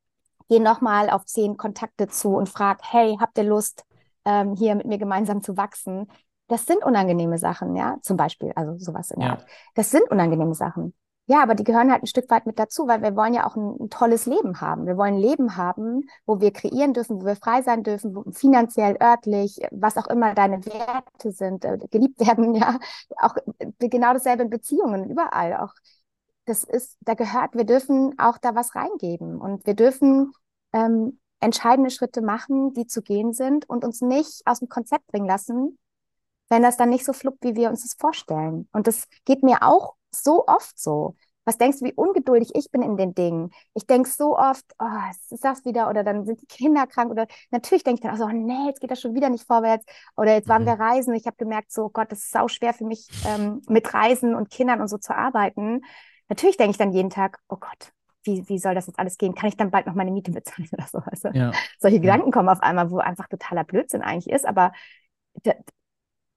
[0.49, 3.86] gehe nochmal auf zehn Kontakte zu und frage, hey, habt ihr Lust,
[4.25, 6.12] ähm, hier mit mir gemeinsam zu wachsen?
[6.47, 9.36] Das sind unangenehme Sachen, ja, zum Beispiel, also sowas in der ja.
[9.36, 9.45] Art.
[9.75, 10.93] Das sind unangenehme Sachen.
[11.32, 13.56] Ja, aber die gehören halt ein Stück weit mit dazu, weil wir wollen ja auch
[13.56, 14.86] ein, ein, tolles Leben haben.
[14.86, 18.98] Wir wollen ein Leben haben, wo wir kreieren dürfen, wo wir frei sein dürfen, finanziell,
[19.02, 22.78] örtlich, was auch immer deine Werte sind, äh, geliebt werden, ja.
[23.15, 25.56] Auch äh, genau dasselbe in Beziehungen, überall.
[25.56, 25.74] Auch
[26.44, 30.34] das ist, da gehört, wir dürfen auch da was reingeben und wir dürfen
[30.74, 35.28] ähm, entscheidende Schritte machen, die zu gehen sind und uns nicht aus dem Konzept bringen
[35.28, 35.78] lassen,
[36.50, 38.67] wenn das dann nicht so fluppt, wie wir uns das vorstellen.
[38.74, 41.15] Und das geht mir auch so oft so.
[41.43, 43.52] Was denkst du, wie ungeduldig ich bin in den Dingen?
[43.74, 44.86] Ich denke so oft, oh,
[45.32, 48.17] ist das wieder oder dann sind die Kinder krank oder natürlich denke ich dann auch
[48.17, 50.67] so, oh, nee, jetzt geht das schon wieder nicht vorwärts oder jetzt waren mhm.
[50.67, 51.15] wir reisen.
[51.15, 54.52] Ich habe gemerkt, so Gott, das ist sau schwer für mich ähm, mit Reisen und
[54.52, 55.82] Kindern und so zu arbeiten.
[56.30, 57.91] Natürlich denke ich dann jeden Tag, oh Gott,
[58.24, 59.34] wie, wie soll das jetzt alles gehen?
[59.34, 61.00] Kann ich dann bald noch meine Miete bezahlen oder so?
[61.06, 61.52] Also, ja.
[61.80, 62.00] Solche.
[62.00, 64.71] Gedanken kommen auf einmal, wo einfach totaler Blödsinn eigentlich ist, aber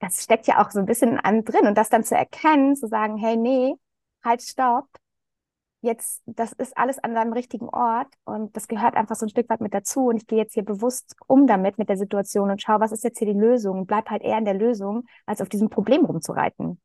[0.04, 1.66] das steckt ja auch so ein bisschen in einem drin.
[1.66, 3.74] Und das dann zu erkennen, zu sagen, hey, nee,
[4.22, 4.88] halt, stopp.
[5.80, 9.50] Jetzt, das ist alles an seinem richtigen Ort und das gehört einfach so ein Stück
[9.50, 10.06] weit mit dazu.
[10.06, 13.04] Und ich gehe jetzt hier bewusst um damit, mit der Situation und schaue, was ist
[13.04, 13.86] jetzt hier die Lösung?
[13.86, 16.80] Bleib halt eher in der Lösung, als auf diesem Problem rumzureiten.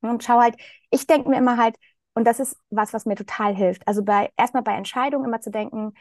[0.00, 0.56] Und schau halt,
[0.90, 1.76] ich denke mir immer halt,
[2.14, 3.86] und das ist was, was mir total hilft.
[3.86, 5.92] Also bei, erstmal bei Entscheidungen immer zu denken,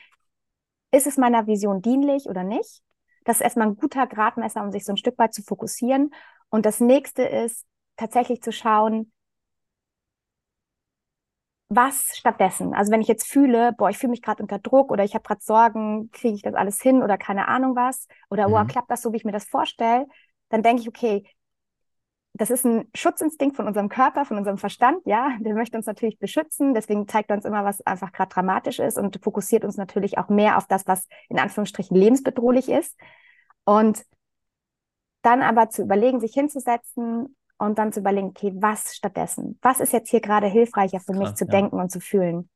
[0.91, 2.81] ist es meiner Vision dienlich oder nicht?
[3.25, 6.11] Das ist erstmal ein guter Gradmesser, um sich so ein Stück weit zu fokussieren.
[6.49, 7.65] Und das nächste ist
[7.97, 9.11] tatsächlich zu schauen,
[11.69, 12.73] was stattdessen?
[12.73, 15.23] Also wenn ich jetzt fühle, boah, ich fühle mich gerade unter Druck oder ich habe
[15.23, 18.51] gerade Sorgen, kriege ich das alles hin oder keine Ahnung was oder mhm.
[18.51, 20.05] boah, klappt das so, wie ich mir das vorstelle,
[20.49, 21.23] dann denke ich, okay,
[22.33, 26.19] das ist ein Schutzinstinkt von unserem Körper, von unserem Verstand, ja, der möchte uns natürlich
[26.19, 30.17] beschützen, deswegen zeigt er uns immer, was einfach gerade dramatisch ist und fokussiert uns natürlich
[30.17, 32.99] auch mehr auf das, was in Anführungsstrichen lebensbedrohlich ist.
[33.63, 34.03] Und
[35.25, 39.57] dann aber zu überlegen, sich hinzusetzen und dann zu überlegen, okay, was stattdessen?
[39.61, 41.51] Was ist jetzt hier gerade hilfreicher für mich Krass, zu ja.
[41.51, 42.49] denken und zu fühlen?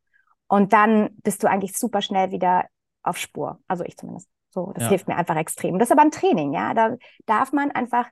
[0.48, 2.66] Und dann bist du eigentlich super schnell wieder
[3.04, 3.60] auf Spur.
[3.68, 4.30] Also ich zumindest.
[4.52, 4.90] So, das ja.
[4.90, 5.78] hilft mir einfach extrem.
[5.78, 6.74] Das ist aber ein Training, ja.
[6.74, 8.08] Da darf man einfach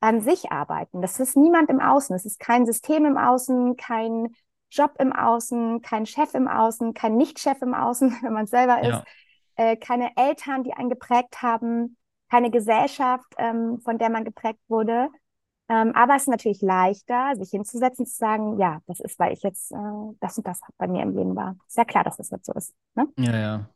[0.00, 1.02] an sich arbeiten.
[1.02, 2.14] Das ist niemand im Außen.
[2.14, 4.28] Es ist kein System im Außen, kein
[4.70, 8.88] Job im Außen, kein Chef im Außen, kein Nicht-Chef im Außen, wenn man selber ist,
[8.88, 9.04] ja.
[9.56, 11.96] äh, keine Eltern, die einen geprägt haben,
[12.30, 15.08] keine Gesellschaft, ähm, von der man geprägt wurde.
[15.70, 19.42] Ähm, aber es ist natürlich leichter, sich hinzusetzen, zu sagen, ja, das ist, weil ich
[19.42, 19.76] jetzt äh,
[20.20, 21.56] das und das bei mir im Leben war.
[21.66, 22.74] Ist ja klar, dass das jetzt so ist.
[22.94, 23.06] Ne?
[23.18, 23.68] Ja, ja.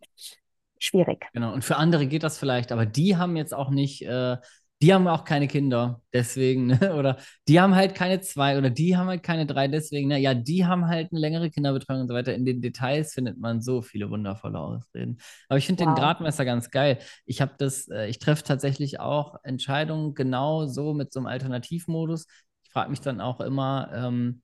[0.78, 1.26] Schwierig.
[1.32, 1.52] Genau.
[1.52, 4.36] Und für andere geht das vielleicht, aber die haben jetzt auch nicht äh,
[4.82, 6.94] die haben auch keine Kinder, deswegen, ne?
[6.98, 7.16] oder
[7.46, 10.18] die haben halt keine zwei oder die haben halt keine drei, deswegen, ne?
[10.18, 12.34] ja, die haben halt eine längere Kinderbetreuung und so weiter.
[12.34, 15.18] In den Details findet man so viele wundervolle Ausreden.
[15.48, 15.94] Aber ich finde wow.
[15.94, 16.98] den Gradmesser ganz geil.
[17.26, 22.26] Ich habe das, äh, ich treffe tatsächlich auch Entscheidungen genau so mit so einem Alternativmodus.
[22.64, 24.42] Ich frage mich dann auch immer, ähm,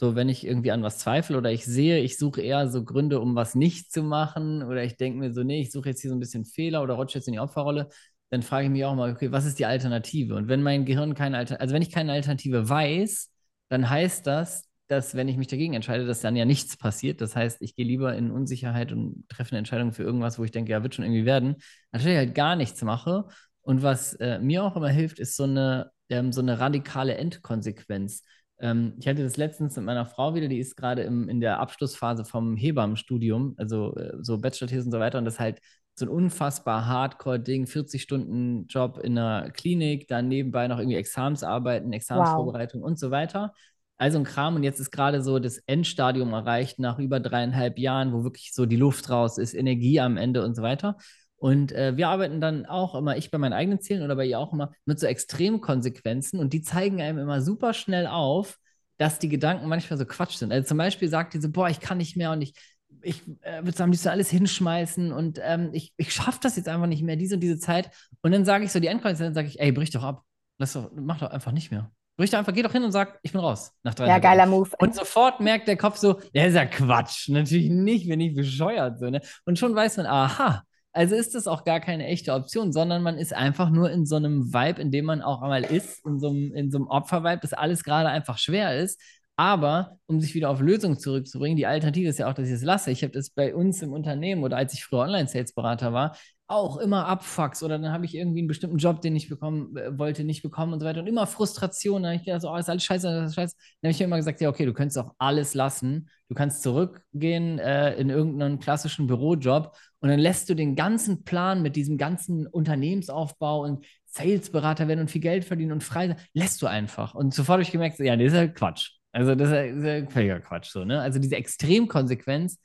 [0.00, 3.20] so, wenn ich irgendwie an was zweifle oder ich sehe, ich suche eher so Gründe,
[3.20, 6.08] um was nicht zu machen, oder ich denke mir so, nee, ich suche jetzt hier
[6.08, 7.90] so ein bisschen Fehler oder rutsche jetzt in die Opferrolle,
[8.30, 10.36] dann frage ich mich auch mal, okay, was ist die Alternative?
[10.36, 13.30] Und wenn mein Gehirn keine Alternative, also wenn ich keine Alternative weiß,
[13.68, 17.20] dann heißt das, dass wenn ich mich dagegen entscheide, dass dann ja nichts passiert.
[17.20, 20.50] Das heißt, ich gehe lieber in Unsicherheit und treffe eine Entscheidung für irgendwas, wo ich
[20.50, 21.56] denke, ja, wird schon irgendwie werden,
[21.92, 23.26] anstatt ich halt gar nichts mache.
[23.62, 28.24] Und was äh, mir auch immer hilft, ist so eine, ähm, so eine radikale Endkonsequenz.
[28.58, 32.24] Ähm, ich hatte das letztens mit meiner Frau wieder, die ist gerade in der Abschlussphase
[32.24, 35.18] vom Hebammenstudium, also äh, so Bachelor-These und so weiter.
[35.18, 35.60] Und das halt
[36.00, 41.92] so ein unfassbar Hardcore-Ding, 40 Stunden Job in einer Klinik, dann nebenbei noch irgendwie Examensarbeiten,
[41.92, 42.88] Examensvorbereitung wow.
[42.88, 43.54] und so weiter.
[43.96, 48.12] Also ein Kram und jetzt ist gerade so das Endstadium erreicht nach über dreieinhalb Jahren,
[48.12, 50.96] wo wirklich so die Luft raus ist, Energie am Ende und so weiter.
[51.36, 54.38] Und äh, wir arbeiten dann auch immer, ich bei meinen eigenen Zielen oder bei ihr
[54.38, 58.58] auch immer, mit so Extremkonsequenzen und die zeigen einem immer super schnell auf,
[58.96, 60.52] dass die Gedanken manchmal so Quatsch sind.
[60.52, 62.54] Also zum Beispiel sagt die so, boah, ich kann nicht mehr und ich
[63.02, 66.86] ich äh, würde sagen, müsste alles hinschmeißen und ähm, ich, ich schaffe das jetzt einfach
[66.86, 67.90] nicht mehr, diese und diese Zeit.
[68.22, 70.22] Und dann sage ich so, die Endkondition, dann sage ich, ey, brich doch ab.
[70.58, 71.90] Lass doch, mach doch einfach nicht mehr.
[72.16, 73.72] Brich doch einfach, geh doch hin und sag, ich bin raus.
[73.82, 74.22] Nach drei Ja, Tagen.
[74.22, 74.70] geiler Move.
[74.78, 77.28] Und sofort merkt der Kopf so, ja, ist ja Quatsch.
[77.30, 78.98] Natürlich nicht, bin ich bescheuert.
[78.98, 79.20] So, ne?
[79.46, 83.16] Und schon weiß man, aha, also ist das auch gar keine echte Option, sondern man
[83.16, 86.28] ist einfach nur in so einem Vibe, in dem man auch einmal ist, in so
[86.28, 89.00] einem, in so einem Opfer-Vibe, dass alles gerade einfach schwer ist.
[89.40, 92.62] Aber um sich wieder auf Lösungen zurückzubringen, die Alternative ist ja auch, dass ich es
[92.62, 92.90] lasse.
[92.90, 96.14] Ich habe das bei uns im Unternehmen oder als ich früher Online-Sales-Berater war,
[96.46, 99.98] auch immer Abfucks oder dann habe ich irgendwie einen bestimmten Job, den ich bekommen äh,
[99.98, 102.02] wollte, nicht bekommen und so weiter und immer Frustration.
[102.02, 103.56] Dann habe ich gedacht, so, oh, ist alles scheiße, alles scheiße.
[103.80, 106.10] Dann habe ich mir immer gesagt, ja, okay, du könntest auch alles lassen.
[106.28, 111.62] Du kannst zurückgehen äh, in irgendeinen klassischen Bürojob und dann lässt du den ganzen Plan
[111.62, 116.60] mit diesem ganzen Unternehmensaufbau und Salesberater werden und viel Geld verdienen und frei sein, lässt
[116.60, 117.14] du einfach.
[117.14, 118.99] Und sofort habe ich gemerkt, ja, das ist ja Quatsch.
[119.12, 121.00] Also das ist ja, ja völliger Quatsch so, ne?
[121.00, 122.58] Also diese Extremkonsequenz,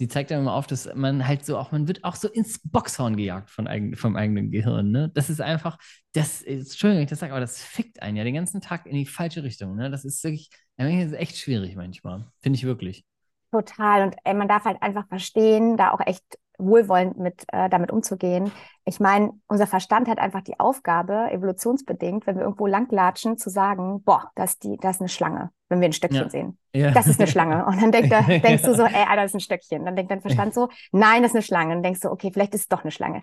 [0.00, 2.60] die zeigt dann immer auf, dass man halt so auch, man wird auch so ins
[2.64, 5.10] Boxhorn gejagt von eigen, vom eigenen Gehirn, ne?
[5.14, 5.78] Das ist einfach,
[6.12, 8.86] das ist, Entschuldigung, wenn ich das sage, aber das fickt einen ja den ganzen Tag
[8.86, 9.90] in die falsche Richtung, ne?
[9.90, 13.04] Das ist wirklich, das ist echt schwierig manchmal, finde ich wirklich.
[13.52, 14.04] Total.
[14.04, 16.24] Und ey, man darf halt einfach verstehen, da auch echt
[16.64, 18.52] wohlwollend mit äh, damit umzugehen.
[18.84, 24.02] Ich meine, unser Verstand hat einfach die Aufgabe, evolutionsbedingt, wenn wir irgendwo langlatschen, zu sagen,
[24.02, 26.30] boah, das ist, die, das ist eine Schlange, wenn wir ein Stöckchen Ja.
[26.30, 26.58] sehen.
[26.74, 26.90] Ja.
[26.90, 27.64] Das ist eine Schlange.
[27.66, 29.84] Und dann denk, da, denkst du so, ey, Alter, das ist ein Stöckchen.
[29.84, 31.74] Dann denkt dein Verstand so, nein, das ist eine Schlange.
[31.74, 33.22] Dann denkst du, okay, vielleicht ist es doch eine Schlange.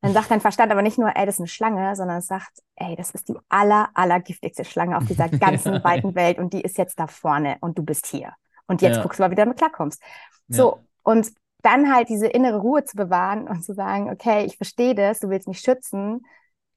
[0.00, 2.50] Dann sagt dein Verstand aber nicht nur, ey, das ist eine Schlange, sondern es sagt,
[2.76, 5.84] ey, das ist die aller, aller giftigste Schlange auf dieser ganzen Ja.
[5.84, 8.32] weiten Welt und die ist jetzt da vorne und du bist hier.
[8.66, 9.02] Und jetzt Ja.
[9.02, 10.02] guckst du mal, wie du damit klarkommst.
[10.48, 11.30] So, und
[11.62, 15.28] dann halt diese innere Ruhe zu bewahren und zu sagen, okay, ich verstehe das, du
[15.30, 16.26] willst mich schützen,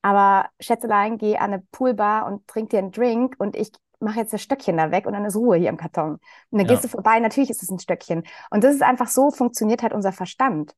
[0.01, 4.33] aber Schätzelein, geh an eine Poolbar und trink dir einen Drink und ich mache jetzt
[4.33, 6.13] das Stöckchen da weg und dann ist Ruhe hier im Karton.
[6.13, 6.21] Und
[6.51, 6.67] dann Ja.
[6.67, 8.23] gehst du vorbei, natürlich ist es ein Stöckchen.
[8.51, 10.75] Und das ist einfach so, funktioniert halt unser Verstand.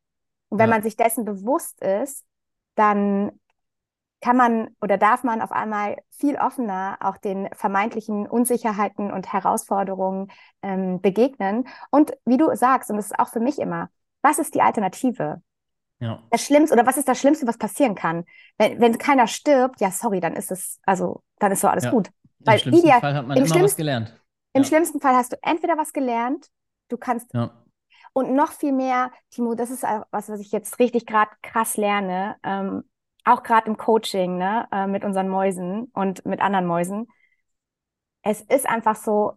[0.49, 0.75] Und wenn Ja.
[0.75, 2.25] man sich dessen bewusst ist,
[2.75, 3.31] dann
[4.21, 10.31] kann man oder darf man auf einmal viel offener auch den vermeintlichen Unsicherheiten und Herausforderungen
[10.63, 11.67] ähm, begegnen.
[11.91, 13.89] Und wie du sagst, und das ist auch für mich immer,
[14.27, 15.41] was ist die Alternative?
[15.99, 16.21] Ja.
[16.29, 18.25] Das Schlimmste oder was ist das Schlimmste, was passieren kann?
[18.57, 21.91] Wenn, wenn keiner stirbt, ja, sorry, dann ist es, also, dann ist so alles Ja.
[21.91, 22.07] gut.
[22.39, 24.21] Im Weil schlimmsten ideal- Fall hat man im immer was schlimmsten- gelernt.
[24.53, 24.67] Im Ja.
[24.67, 26.47] schlimmsten Fall hast du entweder was gelernt,
[26.89, 27.51] du kannst Ja.
[28.13, 31.77] und noch viel mehr, Timo, das ist auch was, was ich jetzt richtig gerade krass
[31.77, 32.83] lerne, ähm,
[33.25, 37.07] auch gerade im Coaching, ne, äh, mit unseren Mäusen und mit anderen Mäusen.
[38.23, 39.33] Es ist einfach so,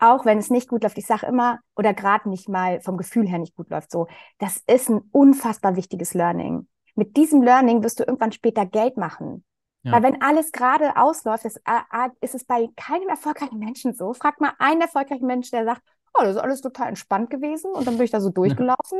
[0.00, 3.28] auch wenn es nicht gut läuft, ich sage immer, oder gerade nicht mal vom Gefühl
[3.28, 4.08] her nicht gut läuft, so,
[4.38, 6.66] das ist ein unfassbar wichtiges Learning.
[6.94, 9.44] Mit diesem Learning wirst du irgendwann später Geld machen.
[9.82, 9.92] Ja.
[9.92, 14.12] Weil wenn alles gerade ausläuft, ist, äh, äh, ist es bei keinem erfolgreichen Menschen so.
[14.12, 15.82] Frag mal einen erfolgreichen Menschen, der sagt,
[16.14, 18.98] oh, das ist alles total entspannt gewesen und dann bin ich da so durchgelaufen.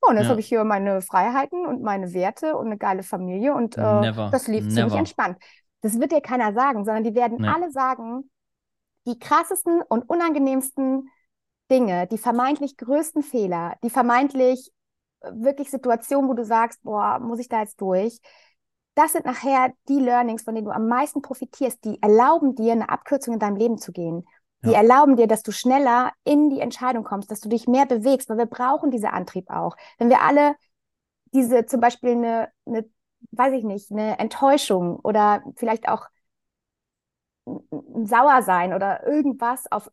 [0.00, 0.30] Oh, und jetzt Ja.
[0.30, 3.80] habe ich hier meine Freiheiten und meine Werte und eine geile Familie und äh,
[4.30, 4.98] das lief ziemlich Never.
[4.98, 5.38] entspannt.
[5.80, 7.48] Das wird dir keiner sagen, sondern die werden Nee.
[7.48, 8.30] alle sagen,
[9.08, 11.10] die krassesten und unangenehmsten
[11.70, 14.70] Dinge, die vermeintlich größten Fehler, die vermeintlich
[15.20, 18.20] äh, wirklich Situationen, wo du sagst, boah, muss ich da jetzt durch?
[18.94, 21.84] Das sind nachher die Learnings, von denen du am meisten profitierst.
[21.84, 24.26] Die erlauben dir, eine Abkürzung in deinem Leben zu gehen.
[24.64, 24.78] Die Ja.
[24.78, 28.38] erlauben dir, dass du schneller in die Entscheidung kommst, dass du dich mehr bewegst, weil
[28.38, 29.76] wir brauchen diese Antrieb auch.
[29.98, 30.56] Wenn wir alle
[31.32, 32.88] diese zum Beispiel eine, eine
[33.32, 36.06] weiß ich nicht, eine Enttäuschung oder vielleicht auch
[37.70, 39.90] ein- ein Sauersein oder irgendwas auf,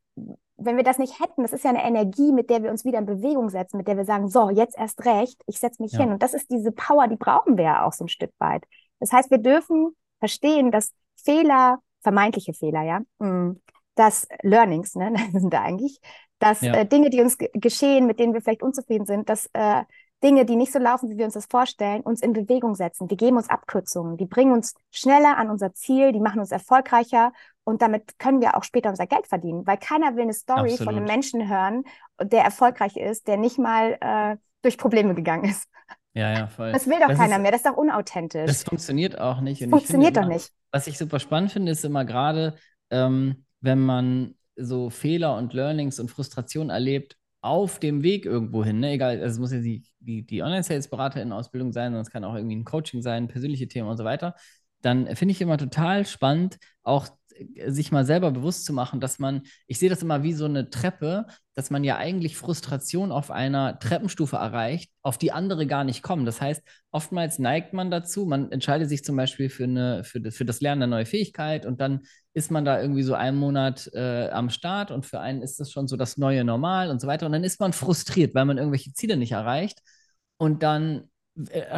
[0.58, 3.00] wenn wir das nicht hätten, das ist ja eine Energie, mit der wir uns wieder
[3.00, 6.00] in Bewegung setzen, mit der wir sagen, so, jetzt erst recht, ich setze mich Ja.
[6.00, 6.12] hin.
[6.13, 8.63] Und das ist diese Power, die brauchen wir ja auch so ein Stück weit.
[9.00, 13.60] Das heißt, wir dürfen verstehen, dass Fehler, vermeintliche Fehler, ja, mm,
[13.96, 16.00] dass Learnings, ne, sind da eigentlich,
[16.39, 16.74] dass Ja.
[16.74, 19.84] äh, Dinge, die uns ge- geschehen, mit denen wir vielleicht unzufrieden sind, dass äh,
[20.23, 23.08] Dinge, die nicht so laufen, wie wir uns das vorstellen, uns in Bewegung setzen.
[23.08, 27.32] Die geben uns Abkürzungen, die bringen uns schneller an unser Ziel, die machen uns erfolgreicher
[27.63, 30.88] und damit können wir auch später unser Geld verdienen, weil keiner will eine Story von
[30.89, 31.08] einem Absolut.
[31.10, 31.84] Menschen hören,
[32.21, 35.67] der erfolgreich ist, der nicht mal äh, durch Probleme gegangen ist.
[36.13, 36.71] Ja, ja, voll.
[36.71, 38.45] Das will doch Das keiner ist- mehr, das ist doch unauthentisch.
[38.47, 39.56] Das funktioniert auch nicht.
[39.62, 40.51] Das finde funktioniert doch immer, nicht.
[40.71, 42.56] Was ich super spannend finde, ist immer gerade,
[42.89, 48.80] ähm, wenn man so Fehler und Learnings und Frustration erlebt auf dem Weg irgendwo hin,
[48.80, 48.94] ne?
[48.94, 52.56] Egal, also es muss jetzt die, die, die Online-Sales-Beraterin-Ausbildung sein, sondern es kann auch irgendwie
[52.56, 54.36] ein Coaching sein, persönliche Themen und so weiter.
[54.86, 57.10] Dann finde ich immer total spannend, auch
[57.67, 60.69] sich mal selber bewusst zu machen, dass man, ich sehe das immer wie so eine
[60.69, 66.02] Treppe, dass man ja eigentlich Frustration auf einer Treppenstufe erreicht, auf die andere gar nicht
[66.02, 66.26] kommen.
[66.26, 70.45] Das heißt, oftmals neigt man dazu, man entscheidet sich zum Beispiel für, eine, für, für
[70.45, 72.02] das Lernen einer neuen Fähigkeit und dann
[72.34, 75.71] ist man da irgendwie so einen Monat äh, am Start und für einen ist das
[75.71, 77.26] schon so das neue Normal und so weiter.
[77.26, 79.80] Und dann ist man frustriert, weil man irgendwelche Ziele nicht erreicht.
[80.38, 81.14] Und dann äh,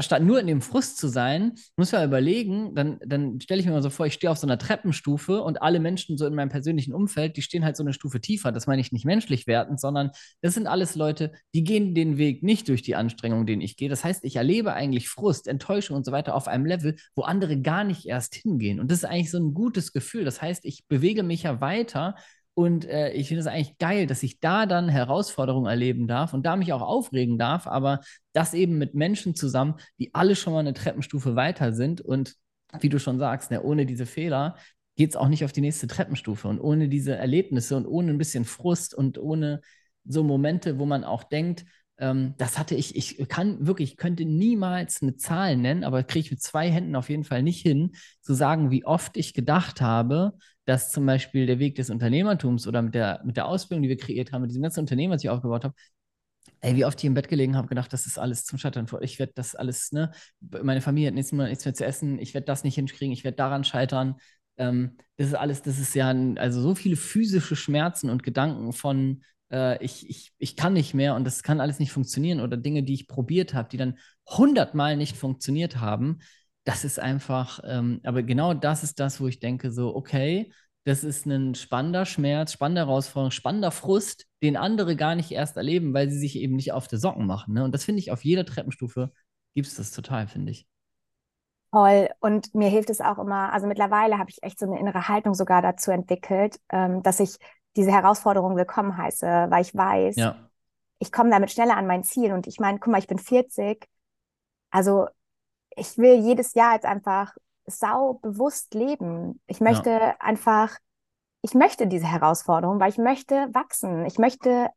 [0.02, 3.72] statt nur in dem Frust zu sein, muss man überlegen, dann, dann stelle ich mir
[3.72, 6.50] mal so vor, ich stehe auf so einer Treppenstufe und alle Menschen so in meinem
[6.50, 8.52] persönlichen Umfeld, die stehen halt so eine Stufe tiefer.
[8.52, 12.44] Das meine ich nicht menschlich wertend, sondern das sind alles Leute, die gehen den Weg
[12.44, 13.90] nicht durch die Anstrengung, den ich gehe.
[13.90, 17.60] Das heißt, ich erlebe eigentlich Frust, Enttäuschung und so weiter auf einem Level, wo andere
[17.60, 18.80] gar nicht erst hingehen.
[18.80, 20.24] Und das ist eigentlich so ein gutes Gefühl.
[20.24, 22.16] Das heißt, ich bewege mich ja weiter
[22.58, 26.44] und äh, ich finde es eigentlich geil, dass ich da dann Herausforderungen erleben darf und
[26.44, 28.00] da mich auch aufregen darf, aber
[28.34, 32.02] das eben mit Menschen zusammen, die alle schon mal eine Treppenstufe weiter sind.
[32.02, 32.34] Und
[32.80, 34.56] wie du schon sagst, ne, ohne diese Fehler
[34.96, 36.48] geht es auch nicht auf die nächste Treppenstufe.
[36.48, 39.62] Und ohne diese Erlebnisse und ohne ein bisschen Frust und ohne
[40.04, 41.64] so Momente, wo man auch denkt,
[42.00, 46.26] ähm, das hatte ich, ich kann wirklich, ich könnte niemals eine Zahl nennen, aber kriege
[46.26, 47.92] ich mit zwei Händen auf jeden Fall nicht hin,
[48.22, 50.34] zu sagen, wie oft ich gedacht habe,
[50.68, 53.98] dass zum Beispiel der Weg des Unternehmertums oder mit der, mit der Ausbildung, die wir
[53.98, 55.74] kreiert haben, mit diesem ganzen Unternehmen, was ich aufgebaut habe,
[56.60, 58.86] ey, wie oft ich im Bett gelegen habe, gedacht, das ist alles zum Scheitern.
[59.00, 62.34] Ich werde das alles, ne, meine Familie hat nichts mehr, nichts mehr zu essen, ich
[62.34, 64.16] werde das nicht hinkriegen, ich werde daran scheitern.
[64.58, 68.74] Ähm, das ist alles, das ist ja, ein, also so viele physische Schmerzen und Gedanken
[68.74, 72.58] von, äh, ich, ich, ich kann nicht mehr und das kann alles nicht funktionieren oder
[72.58, 76.20] Dinge, die ich probiert habe, die dann hundertmal nicht funktioniert haben
[76.68, 80.52] das ist einfach, ähm, aber genau das ist das, wo ich denke, so, okay,
[80.84, 85.94] das ist ein spannender Schmerz, spannende Herausforderung, spannender Frust, den andere gar nicht erst erleben,
[85.94, 87.54] weil sie sich eben nicht auf die Socken machen.
[87.54, 87.64] Ne?
[87.64, 89.14] Und das finde ich auf jeder Treppenstufe
[89.56, 90.68] gibt es das total, finde ich.
[91.72, 92.10] Toll.
[92.20, 95.36] Und mir hilft es auch immer, also mittlerweile habe ich echt so eine innere Haltung
[95.36, 97.38] sogar dazu entwickelt, ähm, dass ich
[97.78, 100.36] diese Herausforderung willkommen heiße, weil ich weiß, ja.
[101.00, 102.34] ich komme damit schneller an mein Ziel.
[102.34, 103.88] Und ich meine, guck mal, ich bin 40.
[104.70, 105.08] Also
[105.78, 107.34] ich will jedes Jahr jetzt einfach
[107.66, 109.42] sau bewusst leben.
[109.48, 110.16] Ich möchte ja.
[110.20, 110.78] einfach,
[111.42, 114.06] ich möchte diese Herausforderung, weil ich möchte wachsen.
[114.06, 114.70] Ich möchte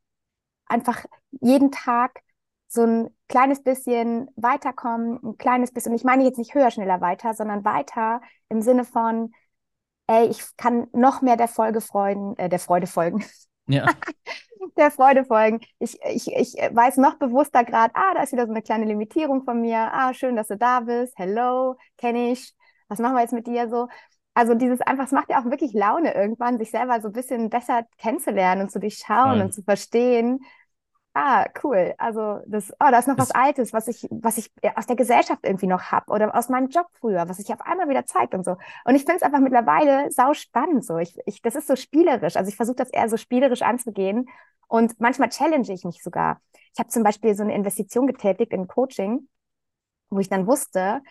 [0.67, 2.21] einfach jeden Tag
[2.69, 5.95] so ein kleines bisschen weiterkommen, ein kleines bisschen.
[5.95, 9.33] Ich meine jetzt nicht höher, schneller weiter, sondern weiter im Sinne von,
[10.07, 13.25] ey, ich kann noch mehr der Folge freuen, äh, der Freude folgen.
[13.73, 13.87] Ja.
[14.77, 15.61] der Freude folgen.
[15.79, 19.45] Ich, ich, ich weiß noch bewusster gerade, ah, da ist wieder so eine kleine Limitierung
[19.45, 19.79] von mir.
[19.93, 21.15] Ah, schön, dass du da bist.
[21.17, 22.55] Hello, kenne ich.
[22.89, 23.89] Was machen wir jetzt mit dir so?
[24.35, 27.51] Also dieses einfach, es macht ja auch wirklich Laune irgendwann, sich selber so ein bisschen
[27.51, 29.41] besser kennenzulernen und zu durchschauen Voll.
[29.43, 30.41] und zu verstehen,
[31.13, 31.95] Ah, cool.
[31.99, 35.41] Also das, oh, da ist noch was Altes, was ich, was ich aus der Gesellschaft
[35.45, 38.45] irgendwie noch habe oder aus meinem Job früher, was sich auf einmal wieder zeigt und
[38.45, 38.53] so.
[38.85, 40.85] Und ich finde es einfach mittlerweile sau spannend.
[40.85, 42.37] So, ich, ich, das ist so spielerisch.
[42.37, 44.29] Also ich versuche das eher so spielerisch anzugehen
[44.69, 46.41] und manchmal challenge ich mich sogar.
[46.75, 49.29] Ich habe zum Beispiel so eine Investition getätigt in Coaching,
[50.11, 51.03] wo ich dann wusste,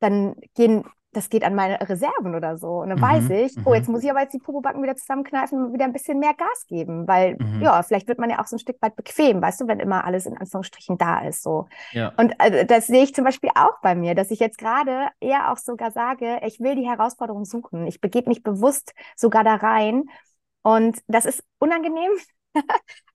[0.00, 2.80] dann gehen das geht an meine Reserven oder so.
[2.80, 3.94] Und dann mhm, weiß ich, oh, jetzt mhm.
[3.94, 7.08] muss ich aber jetzt die Popobacken wieder zusammenkneifen und wieder ein bisschen mehr Gas geben,
[7.08, 7.62] weil mhm.
[7.62, 10.04] ja, vielleicht wird man ja auch so ein Stück weit bequem, weißt du, wenn immer
[10.04, 11.42] alles in Anführungsstrichen da ist.
[11.42, 11.68] So.
[11.92, 12.12] Ja.
[12.16, 15.50] Und also, das sehe ich zum Beispiel auch bei mir, dass ich jetzt gerade eher
[15.50, 17.86] auch sogar sage, ich will die Herausforderung suchen.
[17.86, 20.04] Ich begebe mich bewusst sogar da rein.
[20.62, 22.10] Und das ist unangenehm,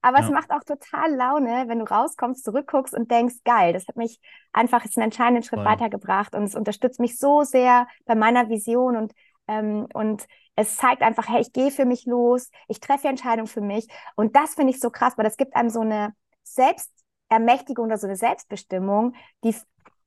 [0.02, 0.26] Aber ja.
[0.26, 4.20] es macht auch total Laune, wenn du rauskommst, zurückguckst und denkst, geil, das hat mich
[4.54, 5.66] einfach jetzt einen entscheidenden Schritt Voll.
[5.66, 9.14] weitergebracht und es unterstützt mich so sehr bei meiner Vision und,
[9.48, 13.62] ähm, und es zeigt einfach, hey, ich gehe für mich los, ich treffe Entscheidungen für
[13.62, 13.88] mich.
[14.16, 18.08] Und das finde ich so krass, weil das gibt einem so eine Selbstermächtigung oder so
[18.08, 19.54] eine Selbstbestimmung, die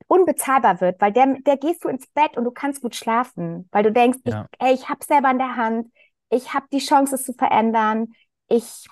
[0.06, 3.82] unbezahlbar wird, weil der, der gehst du ins Bett und du kannst gut schlafen, weil
[3.82, 4.46] du denkst, ja.
[4.50, 5.92] ich, ey, ich habe selber in der Hand,
[6.30, 8.12] ich habe die Chance, es zu verändern,
[8.48, 8.88] ich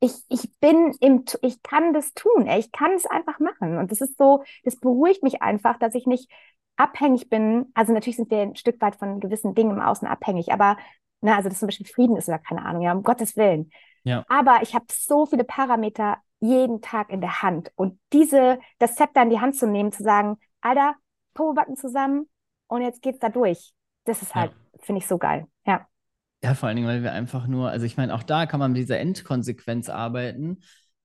[0.00, 3.78] ich, ich bin im, ich kann das tun, ich kann es einfach machen.
[3.78, 6.30] Und das ist so, das beruhigt mich einfach, dass ich nicht
[6.76, 7.66] abhängig bin.
[7.74, 10.76] Also natürlich sind wir ein Stück weit von gewissen Dingen im Außen abhängig, aber,
[11.20, 13.70] na, ne, also das zum Beispiel Frieden ist oder keine Ahnung, ja, um Gottes Willen.
[14.04, 14.24] Ja.
[14.28, 17.72] Aber ich habe so viele Parameter jeden Tag in der Hand.
[17.74, 20.94] Und diese, das Zepter in die Hand zu nehmen, zu sagen, Alter,
[21.34, 22.28] Pobacken zusammen
[22.68, 23.72] und jetzt geht's da durch.
[24.04, 24.78] Das ist halt, ja.
[24.84, 25.46] finde ich so geil.
[25.66, 25.86] Ja.
[26.42, 28.72] Ja, vor allen Dingen, weil wir einfach nur, also ich meine, auch da kann man
[28.72, 30.58] mit dieser Endkonsequenz arbeiten.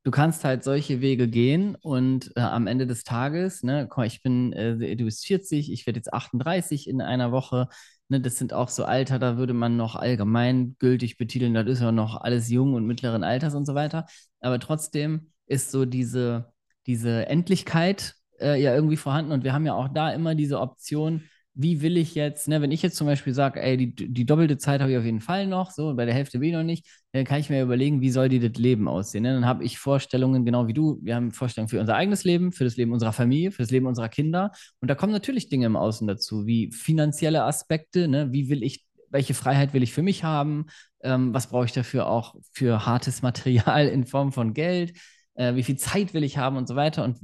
[0.04, 4.54] Du kannst halt solche Wege gehen und äh, am Ende des Tages, ne, ich bin,
[4.54, 7.68] äh, du bist 40, ich werde jetzt 38 in einer Woche.
[8.10, 11.92] Ne, das sind auch so Alter, da würde man noch allgemeingültig betiteln, das ist ja
[11.92, 14.06] noch alles jung und mittleren Alters und so weiter.
[14.40, 16.54] Aber trotzdem ist so diese,
[16.86, 21.24] diese Endlichkeit äh, ja irgendwie vorhanden und wir haben ja auch da immer diese Option,
[21.56, 24.58] wie will ich jetzt, ne, wenn ich jetzt zum Beispiel sage, ey, die, die doppelte
[24.58, 26.88] Zeit habe ich auf jeden Fall noch, so bei der Hälfte will ich noch nicht,
[27.12, 29.24] dann kann ich mir überlegen, wie soll die das Leben aussehen.
[29.24, 29.34] Ne?
[29.34, 31.00] Dann habe ich Vorstellungen, genau wie du.
[31.04, 33.86] Wir haben Vorstellungen für unser eigenes Leben, für das Leben unserer Familie, für das Leben
[33.86, 34.52] unserer Kinder.
[34.82, 38.32] Und da kommen natürlich Dinge im Außen dazu, wie finanzielle Aspekte, ne?
[38.32, 40.66] wie will ich, welche Freiheit will ich für mich haben,
[41.04, 44.98] ähm, was brauche ich dafür auch für hartes Material in Form von Geld,
[45.36, 47.04] äh, wie viel Zeit will ich haben und so weiter.
[47.04, 47.20] Und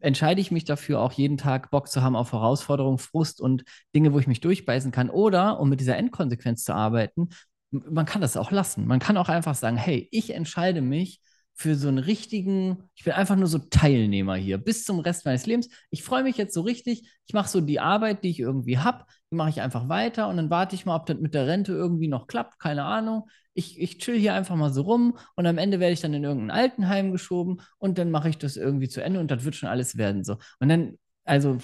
[0.00, 4.12] entscheide ich mich dafür, auch jeden Tag Bock zu haben auf Herausforderungen, Frust und Dinge,
[4.12, 5.10] wo ich mich durchbeißen kann.
[5.10, 7.28] Oder, um mit dieser Endkonsequenz zu arbeiten,
[7.70, 8.86] man kann das auch lassen.
[8.86, 11.20] Man kann auch einfach sagen, hey, ich entscheide mich
[11.54, 15.44] für so einen richtigen, ich bin einfach nur so Teilnehmer hier bis zum Rest meines
[15.44, 15.68] Lebens.
[15.90, 19.04] Ich freue mich jetzt so richtig, ich mache so die Arbeit, die ich irgendwie habe,
[19.30, 21.72] die mache ich einfach weiter und dann warte ich mal, ob das mit der Rente
[21.72, 23.28] irgendwie noch klappt, keine Ahnung.
[23.60, 26.24] Ich, ich chill hier einfach mal so rum und am Ende werde ich dann in
[26.24, 29.68] irgendein Altenheim geschoben und dann mache ich das irgendwie zu Ende und das wird schon
[29.68, 30.38] alles werden so.
[30.60, 31.58] Und dann, also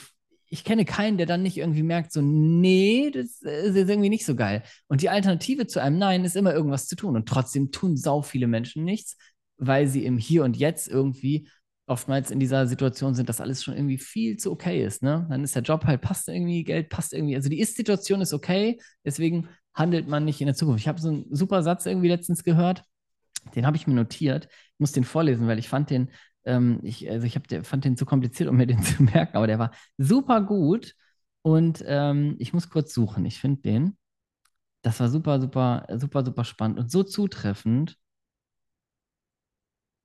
[0.49, 4.37] ich kenne keinen, der dann nicht irgendwie merkt, so, nee, das ist irgendwie nicht so
[4.37, 4.63] geil.
[4.89, 7.17] Und die Alternative zu einem Nein ist immer irgendwas zu tun.
[7.17, 9.17] Und trotzdem tun sau viele Menschen nichts,
[9.57, 11.49] weil sie im Hier und Jetzt irgendwie
[11.87, 15.03] oftmals in dieser Situation sind, dass alles schon irgendwie viel zu okay ist.
[15.03, 15.27] Ne?
[15.31, 17.37] Dann ist der Job halt, passt irgendwie, Geld passt irgendwie.
[17.37, 20.81] Also die Ist-Situation ist okay, deswegen handelt man nicht in der Zukunft.
[20.81, 22.83] Ich habe so einen super Satz irgendwie letztens gehört,
[23.55, 24.49] den habe ich mir notiert.
[24.51, 26.11] Ich muss den vorlesen, weil ich fand den,
[26.45, 29.37] ähm, ich, also ich hab, der, fand den zu kompliziert, um mir den zu merken,
[29.37, 30.95] aber der war super gut.
[31.43, 33.25] Und ähm, ich muss kurz suchen.
[33.25, 33.97] Ich finde den.
[34.83, 37.97] Das war super, super, super, super spannend und so zutreffend.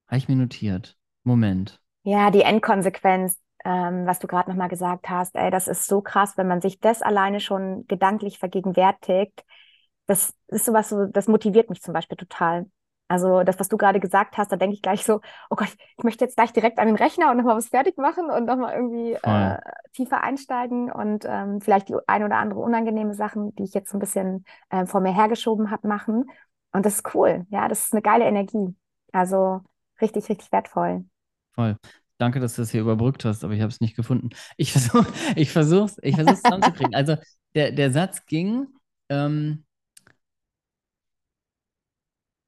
[0.07, 1.00] Habe ich mir notiert.
[1.23, 1.81] Moment.
[2.03, 6.37] Ja, die Endkonsequenz, ähm, was du gerade nochmal gesagt hast, ey, das ist so krass,
[6.37, 9.45] wenn man sich das alleine schon gedanklich vergegenwärtigt.
[10.07, 12.65] Das ist sowas, so, das motiviert mich zum Beispiel total.
[13.07, 15.19] Also das, was du gerade gesagt hast, da denke ich gleich so,
[15.49, 15.67] oh Gott,
[15.97, 18.73] ich möchte jetzt gleich direkt an den Rechner und nochmal was fertig machen und nochmal
[18.73, 19.57] irgendwie äh,
[19.93, 23.97] tiefer einsteigen und ähm, vielleicht die ein oder andere unangenehme Sachen, die ich jetzt so
[23.97, 26.25] ein bisschen äh, vor mir hergeschoben habe, machen.
[26.71, 28.75] Und das ist cool, ja, das ist eine geile Energie.
[29.11, 29.59] Also
[29.99, 31.03] richtig, richtig wertvoll.
[31.53, 31.77] Voll.
[32.17, 34.29] Danke, dass du das hier überbrückt hast, aber ich habe es nicht gefunden.
[34.57, 36.93] Ich versuche ich versuch's, ich versuch's zusammenzukriegen.
[36.93, 37.17] Also
[37.55, 38.67] der, der Satz ging,
[39.09, 39.65] ähm,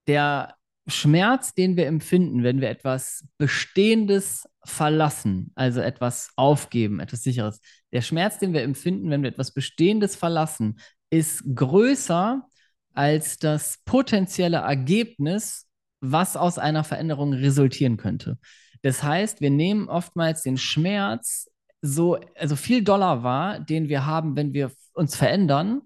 [0.08, 0.56] der
[0.88, 8.02] Schmerz, den wir empfinden, wenn wir etwas Bestehendes verlassen, also etwas aufgeben, etwas Sicheres, der
[8.02, 10.80] Schmerz, den wir empfinden, wenn wir etwas Bestehendes verlassen,
[11.10, 12.46] ist größer
[12.94, 15.68] als das potenzielle Ergebnis
[16.06, 18.38] was aus einer Veränderung resultieren könnte.
[18.84, 21.50] Das heißt, wir nehmen oftmals den Schmerz
[21.82, 25.82] so, also viel Dollar wahr, den wir haben, wenn wir uns verändern,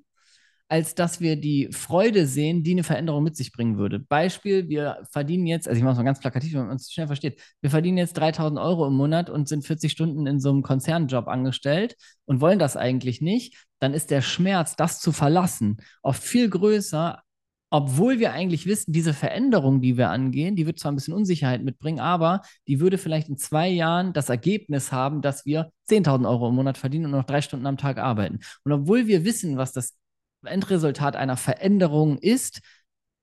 [0.70, 4.00] als dass wir die Freude sehen, die eine Veränderung mit sich bringen würde.
[4.00, 7.08] Beispiel, wir verdienen jetzt, also ich mache es mal ganz plakativ, wenn man es schnell
[7.08, 10.64] versteht, wir verdienen jetzt 3000 Euro im Monat und sind 40 Stunden in so einem
[10.64, 11.96] Konzernjob angestellt
[12.26, 17.22] und wollen das eigentlich nicht, dann ist der Schmerz, das zu verlassen, oft viel größer,
[17.70, 21.64] obwohl wir eigentlich wissen, diese Veränderung, die wir angehen, die wird zwar ein bisschen Unsicherheit
[21.64, 26.48] mitbringen, aber die würde vielleicht in zwei Jahren das Ergebnis haben, dass wir 10.000 Euro
[26.50, 28.40] im Monat verdienen und noch drei Stunden am Tag arbeiten.
[28.64, 29.98] Und obwohl wir wissen, was das
[30.46, 32.62] Endresultat einer Veränderung ist,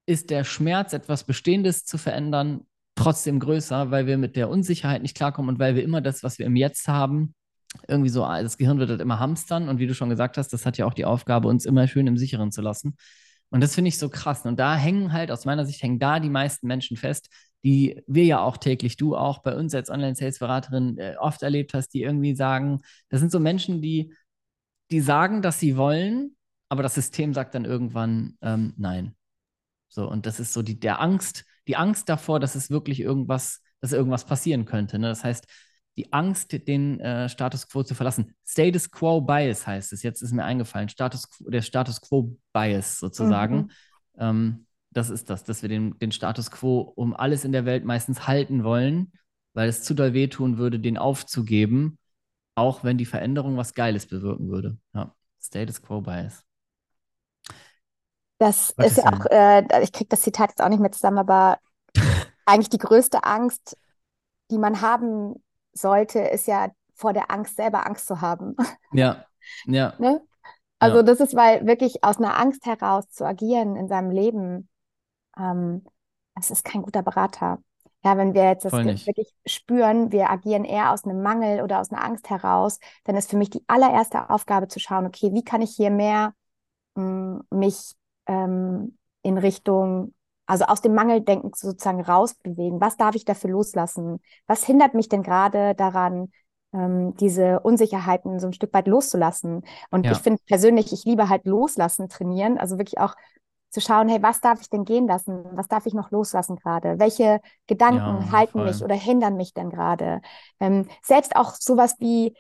[0.07, 2.67] ist der Schmerz, etwas Bestehendes zu verändern,
[2.97, 6.39] trotzdem größer, weil wir mit der Unsicherheit nicht klarkommen und weil wir immer das, was
[6.39, 7.35] wir im Jetzt haben,
[7.89, 10.67] irgendwie so, das Gehirn wird halt immer hamstern und wie du schon gesagt hast, das
[10.67, 12.97] hat ja auch die Aufgabe, uns immer schön im Sicheren zu lassen.
[13.55, 14.45] Und das finde ich so krass.
[14.47, 17.29] Und da hängen halt, aus meiner Sicht, hängen da die meisten Menschen fest,
[17.63, 21.91] die wir ja auch täglich, du auch bei uns als Online-Sales-Beraterin äh, oft erlebt hast,
[21.91, 22.81] die irgendwie sagen,
[23.11, 24.13] das sind so Menschen, die,
[24.91, 26.35] die sagen, dass sie wollen,
[26.69, 29.15] aber das System sagt dann irgendwann ähm, nein.
[29.87, 33.63] So, und das ist so die, der Angst, die Angst davor, dass es wirklich irgendwas,
[33.81, 34.99] dass irgendwas passieren könnte.
[34.99, 35.07] Ne?
[35.07, 35.47] Das heißt,
[35.97, 38.35] die Angst, den äh, Status quo zu verlassen.
[38.45, 40.03] Status quo Bias heißt es.
[40.03, 40.89] Jetzt ist mir eingefallen.
[40.89, 43.57] Status, der Status quo Bias sozusagen.
[43.57, 43.71] Mhm.
[44.19, 47.85] Ähm, das ist das, dass wir den, den Status quo um alles in der Welt
[47.85, 49.13] meistens halten wollen,
[49.53, 51.99] weil es zu doll wehtun würde, den aufzugeben,
[52.55, 54.79] auch wenn die Veränderung was Geiles bewirken würde.
[54.95, 56.45] Ja, Status quo Bias.
[58.39, 61.19] Das was ist ja auch, äh, ich kriege das Zitat jetzt auch nicht mehr zusammen,
[61.19, 61.59] aber
[62.47, 63.77] eigentlich die größte Angst,
[64.51, 65.37] die man haben
[65.75, 68.57] sollte, ist ja vor der Angst selber Angst zu haben.
[68.93, 69.25] Ja,
[69.67, 69.95] ja.
[69.99, 70.23] ne?
[70.79, 71.03] Also ja.
[71.03, 74.69] das ist, weil wirklich aus einer Angst heraus zu agieren in seinem Leben,
[75.37, 75.85] ähm,
[76.35, 77.59] das ist kein guter Berater.
[78.05, 81.91] Ja, wenn wir jetzt das wirklich spüren, wir agieren eher aus einem Mangel oder aus
[81.91, 85.63] einer Angst heraus, dann ist für mich die allererste Aufgabe zu schauen, okay, wie kann
[85.63, 86.35] ich hier mehr
[86.97, 87.95] mh, mm, mich
[88.27, 90.13] ähm, in Richtung
[90.47, 92.81] also aus dem Mangeldenken sozusagen rausbewegen.
[92.81, 94.21] Was darf ich dafür loslassen?
[94.47, 96.31] Was hindert mich denn gerade daran,
[96.75, 99.63] ähm, diese Unsicherheiten so ein Stück weit loszulassen.
[99.91, 100.13] Und Ja.
[100.13, 103.15] ich finde persönlich, ich liebe halt loslassen trainieren, also wirklich auch
[103.71, 105.45] zu schauen, hey, was darf ich denn gehen lassen?
[105.53, 106.99] Was darf ich noch loslassen gerade?
[106.99, 108.67] Welche Gedanken Ja, halten voll.
[108.67, 110.21] mich oder hindern mich denn gerade?
[110.61, 112.37] Ähm, selbst auch sowas wie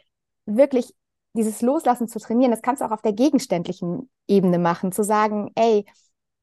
[0.47, 0.95] wirklich
[1.37, 5.51] dieses Loslassen zu trainieren, das kannst du auch auf der gegenständlichen Ebene machen, zu sagen,
[5.57, 5.85] ey,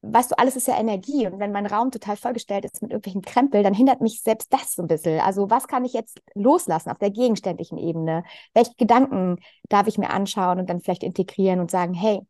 [0.01, 3.21] weißt du, alles ist ja Energie und wenn mein Raum total vollgestellt ist mit irgendwelchen
[3.21, 5.19] Krempel, dann hindert mich selbst das so ein bisschen.
[5.21, 8.23] Also was kann ich jetzt loslassen auf der gegenständlichen Ebene?
[8.53, 9.37] Welche Gedanken
[9.69, 12.21] darf ich mir anschauen und dann vielleicht integrieren und sagen, hey,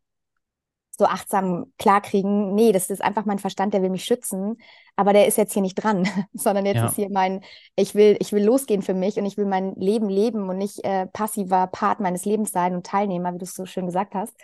[0.96, 4.58] so achtsam klarkriegen, nee, das ist einfach mein Verstand, der will mich schützen,
[4.94, 6.86] aber der ist jetzt hier nicht dran, sondern jetzt Ja.
[6.86, 7.42] ist hier mein,
[7.76, 10.84] ich will, ich will losgehen für mich und ich will mein Leben leben und nicht
[10.84, 14.34] äh, passiver Part meines Lebens sein und Teilnehmer, wie du es so schön gesagt hast.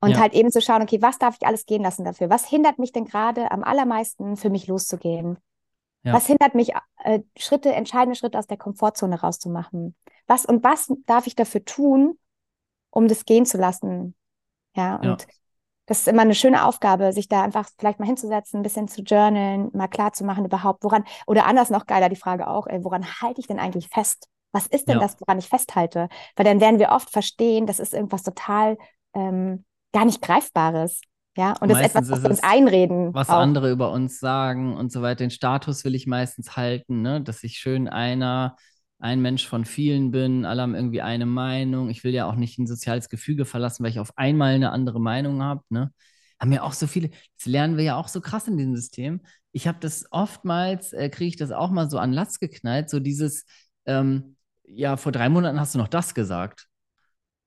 [0.00, 0.20] Und Ja.
[0.20, 2.28] halt eben zu schauen, okay, was darf ich alles gehen lassen dafür?
[2.30, 5.38] Was hindert mich denn gerade am allermeisten für mich loszugehen?
[6.02, 6.12] Ja.
[6.12, 6.72] Was hindert mich,
[7.04, 9.94] äh, Schritte, entscheidende Schritte aus der Komfortzone rauszumachen?
[10.26, 12.18] Was und was darf ich dafür tun,
[12.90, 14.14] um das gehen zu lassen?
[14.76, 15.10] Ja, Ja.
[15.10, 15.26] und
[15.86, 19.02] das ist immer eine schöne Aufgabe, sich da einfach vielleicht mal hinzusetzen, ein bisschen zu
[19.02, 22.82] journalen, mal klar zu machen überhaupt, woran, oder anders noch geiler die Frage auch, ey,
[22.84, 24.28] woran halte ich denn eigentlich fest?
[24.52, 25.00] Was ist denn Ja.
[25.00, 26.08] das, woran ich festhalte?
[26.36, 28.78] Weil dann werden wir oft verstehen, das ist irgendwas total
[29.14, 31.00] ähm, gar nicht Greifbares.
[31.36, 33.12] Ja, und das ist Meistens etwas, was ist uns einreden.
[33.12, 33.38] was auch.
[33.38, 35.16] andere über uns sagen und so weiter.
[35.16, 37.20] Den Status will ich meistens halten, ne?
[37.20, 38.56] Dass ich schön einer,
[39.04, 41.90] ein Mensch von vielen bin, alle haben irgendwie eine Meinung.
[41.90, 45.00] Ich will ja auch nicht ein soziales Gefüge verlassen, weil ich auf einmal eine andere
[45.00, 45.92] Meinung habe, ne?
[46.40, 49.20] Haben ja auch so viele, das lernen wir ja auch so krass in diesem System.
[49.52, 52.98] Ich habe das oftmals, äh, kriege ich das auch mal so an Latz geknallt, so
[53.00, 53.44] dieses,
[53.86, 56.66] ähm, ja, vor drei Monaten hast du noch das gesagt.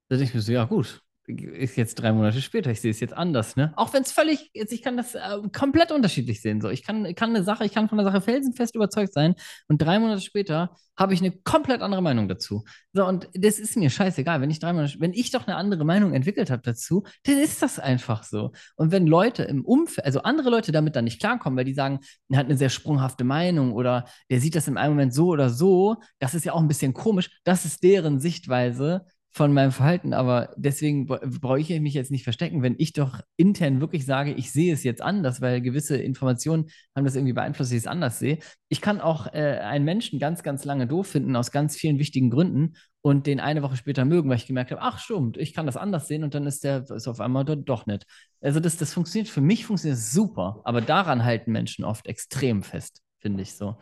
[0.09, 3.01] Da denke ich mir so, ja gut, ist jetzt drei Monate später, ich sehe es
[3.01, 3.73] jetzt anders, ne?
[3.75, 5.19] Auch wenn es völlig, jetzt, ich kann das äh,
[5.55, 6.61] komplett unterschiedlich sehen.
[6.61, 9.35] So, ich kann, kann eine Sache, ich kann von der Sache felsenfest überzeugt sein
[9.67, 12.63] und drei Monate später habe ich eine komplett andere Meinung dazu.
[12.93, 14.41] So, und das ist mir scheißegal.
[14.41, 17.61] Wenn ich drei Monate, wenn ich doch eine andere Meinung entwickelt habe dazu, dann ist
[17.61, 18.51] das einfach so.
[18.75, 21.99] Und wenn Leute im Umfeld, also andere Leute damit dann nicht klarkommen, weil die sagen,
[22.29, 25.49] er hat eine sehr sprunghafte Meinung oder der sieht das im einen Moment so oder
[25.49, 27.29] so, das ist ja auch ein bisschen komisch.
[27.43, 32.23] Das ist deren Sichtweise von meinem Verhalten, aber deswegen bra- brauche ich mich jetzt nicht
[32.23, 36.69] verstecken, wenn ich doch intern wirklich sage, ich sehe es jetzt anders, weil gewisse Informationen
[36.95, 38.39] haben das irgendwie beeinflusst, dass ich es anders sehe.
[38.69, 42.31] Ich kann auch äh, einen Menschen ganz, ganz lange doof finden, aus ganz vielen wichtigen
[42.31, 45.67] Gründen und den eine Woche später mögen, weil ich gemerkt habe, ach stimmt, ich kann
[45.67, 48.05] das anders sehen und dann ist der ist auf einmal dort doch nicht.
[48.41, 52.63] Also das, das funktioniert, für mich funktioniert es super, aber daran halten Menschen oft extrem
[52.63, 53.77] fest, finde ich so.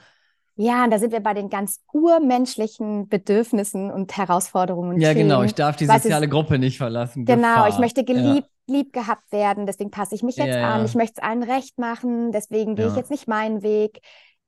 [0.57, 5.45] Ja, und da sind wir bei den ganz urmenschlichen Bedürfnissen und Herausforderungen Ja, genau, Themen.
[5.47, 7.25] ich darf die soziale ist- Gruppe nicht verlassen.
[7.25, 7.79] Genau, ich Gefahr.
[7.81, 8.05] möchte Ja.
[8.05, 10.79] geliebt, lieb gehabt werden, deswegen passe ich mich jetzt Ja, an.
[10.79, 10.85] ja.
[10.85, 12.97] Ich möchte es allen recht machen, deswegen gehe ich Ja.
[12.99, 13.99] jetzt nicht meinen Weg.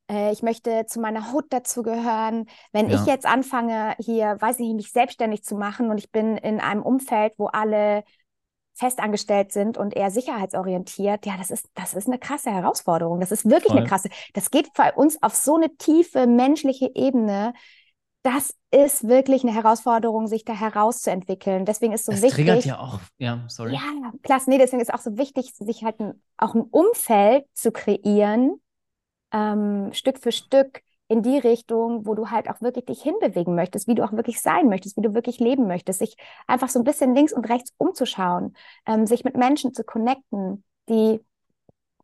[0.09, 2.45] Äh, ich möchte zu meiner Hut dazugehören.
[2.71, 3.13] Wenn ich Ja.
[3.13, 6.81] jetzt anfange, hier, weiß ich nicht, mich selbstständig zu machen und ich bin in einem
[6.83, 8.03] Umfeld, wo alle
[8.77, 13.19] festangestellt sind und eher sicherheitsorientiert, ja, das ist, das ist eine krasse Herausforderung.
[13.19, 13.79] Das ist wirklich Voll.
[13.79, 14.09] eine krasse.
[14.33, 17.53] Das geht bei uns auf so eine tiefe menschliche Ebene.
[18.23, 21.65] Das ist wirklich eine Herausforderung, sich da herauszuentwickeln.
[21.65, 22.35] Deswegen ist so Das wichtig.
[22.45, 23.73] triggert ja auch, ja, sorry.
[23.73, 24.49] Ja, klasse.
[24.49, 28.61] Nee, deswegen ist auch so wichtig, sich halt ein, auch ein Umfeld zu kreieren,
[29.31, 33.87] ähm, Stück für Stück in die Richtung, wo du halt auch wirklich dich hinbewegen möchtest,
[33.87, 36.83] wie du auch wirklich sein möchtest, wie du wirklich leben möchtest, sich einfach so ein
[36.85, 38.55] bisschen links und rechts umzuschauen,
[38.85, 41.21] ähm, sich mit Menschen zu connecten, die,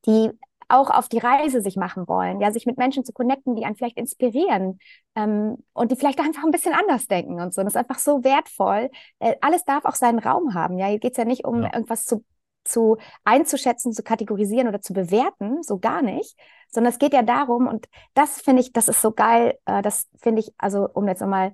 [0.05, 0.31] die
[0.69, 3.75] auch auf die Reise sich machen wollen, ja, sich mit Menschen zu connecten, die einen
[3.75, 4.79] vielleicht inspirieren
[5.15, 7.61] ähm, und die vielleicht einfach ein bisschen anders denken und so.
[7.61, 8.89] Und das ist einfach so wertvoll.
[9.19, 10.87] Äh, alles darf auch seinen Raum haben, ja.
[10.87, 11.73] Hier geht es ja nicht um Ja.
[11.73, 12.23] irgendwas zu,
[12.63, 16.37] zu einzuschätzen, zu kategorisieren oder zu bewerten, so gar nicht,
[16.69, 20.09] sondern es geht ja darum, und das finde ich, das ist so geil, äh, das
[20.21, 21.53] finde ich, also um jetzt nochmal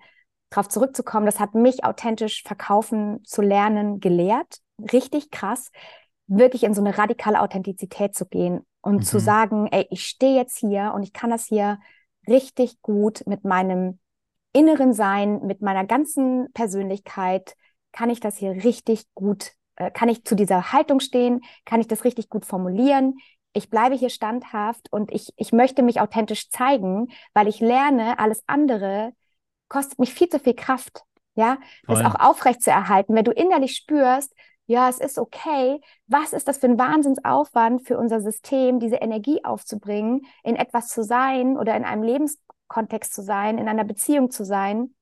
[0.50, 4.60] drauf zurückzukommen, das hat mich authentisch verkaufen zu lernen gelehrt,
[4.92, 5.72] richtig krass,
[6.28, 9.22] wirklich in so eine radikale Authentizität zu gehen und zu Mhm.
[9.22, 11.80] sagen, ey, ich stehe jetzt hier und ich kann das hier
[12.28, 14.00] richtig gut mit meinem
[14.54, 17.56] inneren Sein, mit meiner ganzen Persönlichkeit,
[17.92, 21.88] kann ich das hier richtig gut, äh, kann ich zu dieser Haltung stehen, kann ich
[21.88, 23.18] das richtig gut formulieren.
[23.54, 28.44] Ich bleibe hier standhaft und ich, ich möchte mich authentisch zeigen, weil ich lerne, alles
[28.46, 29.14] andere
[29.70, 31.02] kostet mich viel zu viel Kraft.
[31.36, 31.58] Ja,
[31.88, 32.08] das Voll.
[32.08, 33.16] auch aufrecht zu erhalten.
[33.16, 34.34] Wenn du innerlich spürst,
[34.66, 39.44] ja, es ist okay, was ist das für ein Wahnsinnsaufwand für unser System, diese Energie
[39.44, 44.44] aufzubringen, in etwas zu sein oder in einem Lebenskontext zu sein, in einer Beziehung zu
[44.44, 44.94] sein,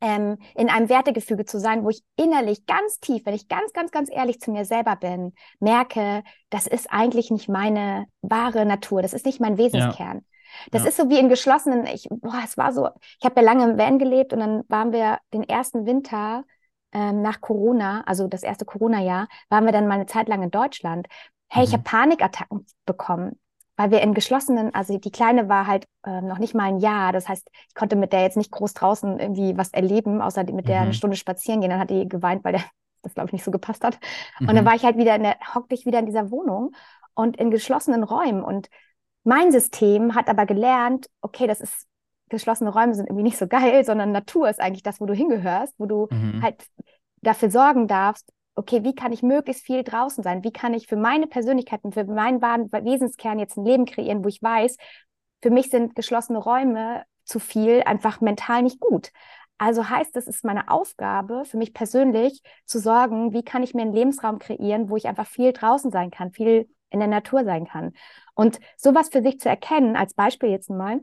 [0.00, 3.90] ähm, in einem Wertegefüge zu sein, wo ich innerlich ganz tief, wenn ich ganz, ganz,
[3.90, 9.14] ganz ehrlich zu mir selber bin, merke, das ist eigentlich nicht meine wahre Natur, das
[9.14, 10.24] ist nicht mein Wesenskern.
[10.70, 10.88] Das ja.
[10.88, 12.88] ist so wie in geschlossenen, ich, boah, es war so,
[13.18, 16.44] ich habe ja lange im Van gelebt und dann waren wir den ersten Winter
[16.92, 20.50] ähm, nach Corona, also das erste Corona-Jahr, waren wir dann mal eine Zeit lang in
[20.50, 21.08] Deutschland.
[21.48, 21.68] Hey, mhm.
[21.68, 23.38] ich habe Panikattacken bekommen
[23.76, 27.12] weil wir in geschlossenen, also die Kleine war halt äh, noch nicht mal ein Jahr,
[27.12, 30.68] das heißt, ich konnte mit der jetzt nicht groß draußen irgendwie was erleben, außer mit
[30.68, 30.82] der mhm.
[30.82, 31.70] eine Stunde spazieren gehen.
[31.70, 32.64] Dann hat die geweint, weil der
[33.02, 33.98] das glaube ich nicht so gepasst hat.
[34.40, 34.48] Mhm.
[34.48, 34.68] Und dann mhm.
[34.68, 36.74] war ich halt wieder in der, hockte ich wieder in dieser Wohnung
[37.14, 38.42] und in geschlossenen Räumen.
[38.42, 38.68] Und
[39.24, 41.86] mein System hat aber gelernt, okay, das ist,
[42.28, 45.74] geschlossene Räume sind irgendwie nicht so geil, sondern Natur ist eigentlich das, wo du hingehörst,
[45.78, 46.42] wo du mhm.
[46.42, 46.66] halt
[47.22, 50.42] dafür sorgen darfst, okay, wie kann ich möglichst viel draußen sein?
[50.42, 54.24] Wie kann ich für meine Persönlichkeit und für meinen wahren Wesenskern jetzt ein Leben kreieren,
[54.24, 54.76] wo ich weiß,
[55.42, 59.12] für mich sind geschlossene Räume zu viel einfach mental nicht gut.
[59.58, 63.82] Also heißt es, ist meine Aufgabe für mich persönlich zu sorgen, wie kann ich mir
[63.82, 67.66] einen Lebensraum kreieren, wo ich einfach viel draußen sein kann, viel in der Natur sein
[67.66, 67.92] kann.
[68.34, 71.00] Und sowas für sich zu erkennen, als Beispiel jetzt mal,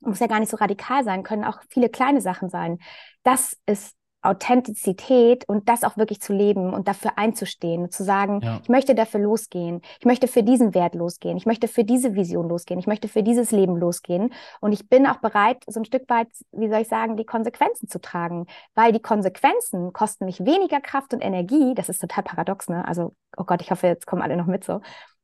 [0.00, 2.78] muss ja gar nicht so radikal sein, können auch viele kleine Sachen sein.
[3.22, 8.40] Das ist Authentizität und das auch wirklich zu leben und dafür einzustehen und zu sagen,
[8.42, 8.60] ja.
[8.62, 12.48] ich möchte dafür losgehen, ich möchte für diesen Wert losgehen, ich möchte für diese Vision
[12.48, 16.08] losgehen, ich möchte für dieses Leben losgehen und ich bin auch bereit, so ein Stück
[16.08, 20.80] weit, wie soll ich sagen, die Konsequenzen zu tragen, weil die Konsequenzen kosten mich weniger
[20.80, 22.86] Kraft und Energie, das ist total paradox, ne?
[22.86, 24.80] Also, oh Gott, ich hoffe, jetzt kommen alle noch mit so.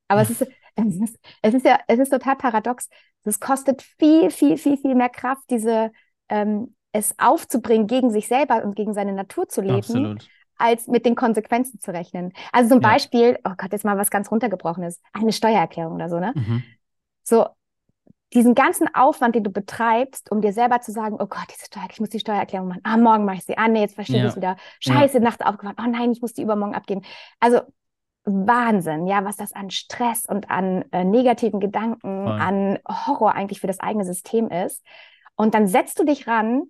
[0.09, 0.47] Aber es ist,
[0.77, 2.89] es ist, es ist ja, es ist total paradox.
[3.25, 5.91] Es kostet viel, viel, viel, viel mehr Kraft, diese
[6.29, 10.29] ähm, es aufzubringen, gegen sich selber und gegen seine Natur zu leben, Absolut.
[10.57, 12.33] als mit den Konsequenzen zu rechnen.
[12.53, 12.91] Also zum ja.
[12.91, 16.33] Beispiel, oh Gott, jetzt mal was ganz runtergebrochenes, eine Steuererklärung oder so, ne?
[16.35, 16.63] Mhm.
[17.23, 17.47] So,
[18.35, 21.89] diesen ganzen Aufwand, den du betreibst, um dir selber zu sagen, oh Gott, diese Steuer,
[21.91, 22.81] ich muss die Steuererklärung machen.
[22.85, 23.57] Ah, morgen mache ich sie.
[23.57, 24.25] Ah, nee, jetzt verstehe ja.
[24.25, 24.57] ich es wieder.
[24.81, 25.25] Scheiße, ja.
[25.25, 25.77] nachts aufgewacht.
[25.81, 27.03] Oh nein, ich muss die übermorgen abgeben.
[27.41, 27.61] Also
[28.25, 32.41] Wahnsinn, ja, was das an Stress und an äh, negativen Gedanken, Voll.
[32.41, 34.85] an Horror eigentlich für das eigene System ist.
[35.35, 36.65] Und dann setzt du dich ran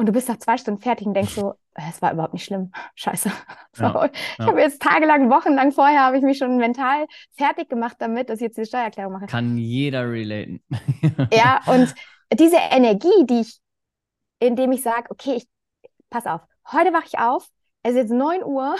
[0.00, 2.44] und du bist nach zwei Stunden fertig und denkst so, äh, es war überhaupt nicht
[2.44, 2.72] schlimm.
[2.94, 3.30] Scheiße.
[3.78, 4.46] Ja, ich ja.
[4.46, 8.46] habe jetzt tagelang, wochenlang vorher habe ich mich schon mental fertig gemacht damit, dass ich
[8.46, 9.26] jetzt die Steuererklärung mache.
[9.26, 10.60] Kann jeder relaten.
[11.32, 11.94] ja, und
[12.32, 13.60] diese Energie, die ich,
[14.40, 15.48] indem ich sage, okay, ich
[16.10, 16.40] pass auf,
[16.72, 17.48] heute wache ich auf,
[17.82, 18.74] es ist jetzt 9 Uhr,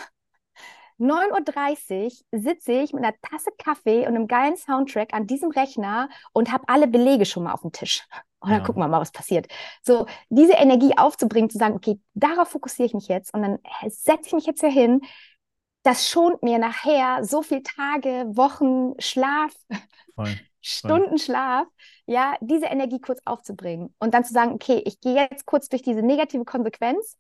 [1.01, 6.09] 9.30 Uhr sitze ich mit einer Tasse Kaffee und einem geilen Soundtrack an diesem Rechner
[6.33, 8.07] und habe alle Belege schon mal auf dem Tisch.
[8.41, 8.65] Und dann ja.
[8.65, 9.49] gucken wir mal, was passiert.
[9.83, 14.27] So, diese Energie aufzubringen, zu sagen, okay, darauf fokussiere ich mich jetzt und dann setze
[14.27, 15.01] ich mich jetzt hier hin.
[15.83, 19.53] Das schont mir nachher so viele Tage, Wochen Schlaf,
[20.15, 20.39] Voll.
[20.63, 21.67] Stunden Schlaf,
[22.05, 25.81] ja, diese Energie kurz aufzubringen und dann zu sagen, okay, ich gehe jetzt kurz durch
[25.81, 27.17] diese negative Konsequenz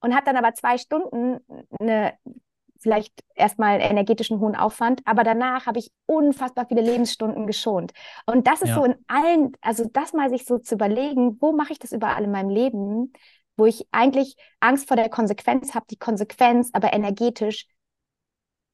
[0.00, 1.38] und habe dann aber zwei Stunden
[1.78, 2.14] eine
[2.80, 7.92] vielleicht erstmal energetischen hohen Aufwand, aber danach habe ich unfassbar viele Lebensstunden geschont.
[8.26, 8.74] Und das ist ja.
[8.76, 12.24] so in allen, also das mal sich so zu überlegen, wo mache ich das überall
[12.24, 13.12] in meinem Leben,
[13.56, 17.66] wo ich eigentlich Angst vor der Konsequenz habe, die Konsequenz aber energetisch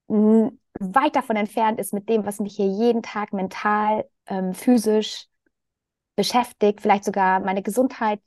[0.09, 5.27] weit davon entfernt ist mit dem, was mich hier jeden Tag mental, ähm, physisch
[6.17, 8.21] beschäftigt, vielleicht sogar meine Gesundheit,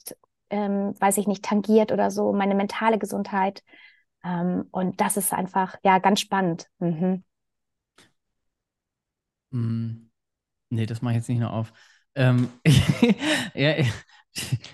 [0.49, 3.63] ähm, weiß ich nicht, tangiert oder so, meine mentale Gesundheit.
[4.25, 6.67] Ähm, und das ist einfach, ja, ganz spannend.
[6.79, 7.23] Mhm.
[9.51, 10.09] Mm,
[10.69, 11.73] nee, das mache ich jetzt nicht noch auf.
[12.15, 12.49] Ähm,
[13.55, 13.75] ja,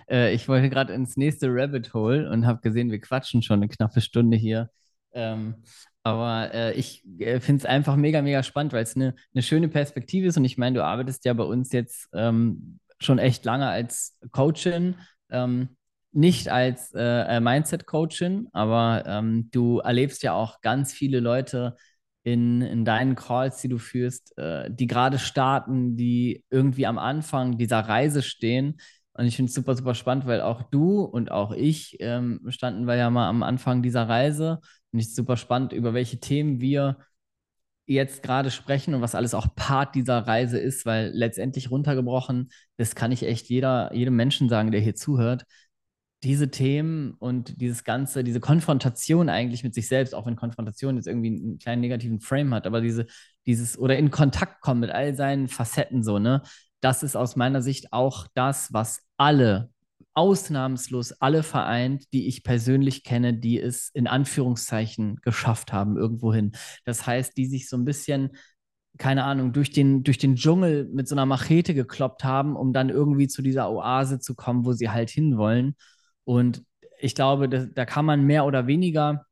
[0.09, 3.67] äh, ich wollte gerade ins nächste Rabbit Hole und habe gesehen, wir quatschen schon eine
[3.69, 4.69] knappe Stunde hier.
[5.13, 5.55] Ähm,
[6.03, 9.67] aber äh, ich äh, finde es einfach mega, mega spannend, weil es eine, eine schöne
[9.69, 10.37] Perspektive ist.
[10.37, 14.95] Und ich meine, du arbeitest ja bei uns jetzt ähm, schon echt lange als Coachin.
[15.29, 15.75] Ähm,
[16.11, 21.75] nicht als äh, Mindset-Coachin, aber ähm, du erlebst ja auch ganz viele Leute
[22.23, 27.57] in, in deinen Calls, die du führst, äh, die gerade starten, die irgendwie am Anfang
[27.57, 28.79] dieser Reise stehen.
[29.13, 32.87] Und ich finde es super, super spannend, weil auch du und auch ich ähm, standen
[32.87, 34.59] wir ja mal am Anfang dieser Reise.
[34.91, 36.97] Und ich super spannend, über welche Themen wir
[37.87, 42.95] jetzt gerade sprechen und was alles auch Part dieser Reise ist, weil letztendlich runtergebrochen, das
[42.95, 45.45] kann ich echt jeder, jedem Menschen sagen, der hier zuhört
[46.23, 51.07] diese Themen und dieses Ganze, diese Konfrontation eigentlich mit sich selbst, auch wenn Konfrontation jetzt
[51.07, 53.07] irgendwie einen kleinen negativen Frame hat, aber diese,
[53.45, 56.43] dieses oder in Kontakt kommen mit all seinen Facetten so, ne,
[56.79, 59.69] das ist aus meiner Sicht auch das, was alle,
[60.13, 66.51] ausnahmslos alle vereint, die ich persönlich kenne, die es in Anführungszeichen geschafft haben, irgendwohin.
[66.85, 68.31] Das heißt, die sich so ein bisschen
[68.97, 72.89] keine Ahnung, durch den, durch den Dschungel mit so einer Machete gekloppt haben, um dann
[72.89, 75.75] irgendwie zu dieser Oase zu kommen, wo sie halt hinwollen.
[76.23, 76.63] Und
[76.99, 79.25] ich glaube, da, da kann man mehr oder weniger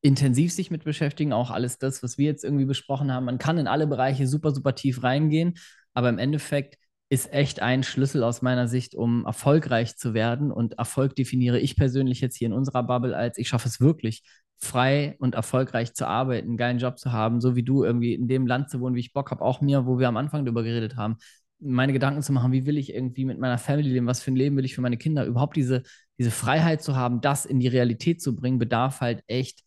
[0.00, 3.26] intensiv sich mit beschäftigen, auch alles das, was wir jetzt irgendwie besprochen haben.
[3.26, 5.54] Man kann in alle Bereiche super, super tief reingehen,
[5.92, 6.78] aber im Endeffekt
[7.10, 10.52] ist echt ein Schlüssel aus meiner Sicht, um erfolgreich zu werden.
[10.52, 14.22] Und Erfolg definiere ich persönlich jetzt hier in unserer Bubble als, ich schaffe es wirklich,
[14.58, 18.28] frei und erfolgreich zu arbeiten, einen geilen Job zu haben, so wie du irgendwie in
[18.28, 20.64] dem Land zu wohnen, wie ich Bock habe, auch mir, wo wir am Anfang darüber
[20.64, 21.16] geredet haben,
[21.60, 24.36] meine Gedanken zu machen, wie will ich irgendwie mit meiner Family leben, was für ein
[24.36, 25.82] Leben will ich für meine Kinder, überhaupt diese,
[26.18, 29.64] diese Freiheit zu haben, das in die Realität zu bringen, bedarf halt echt,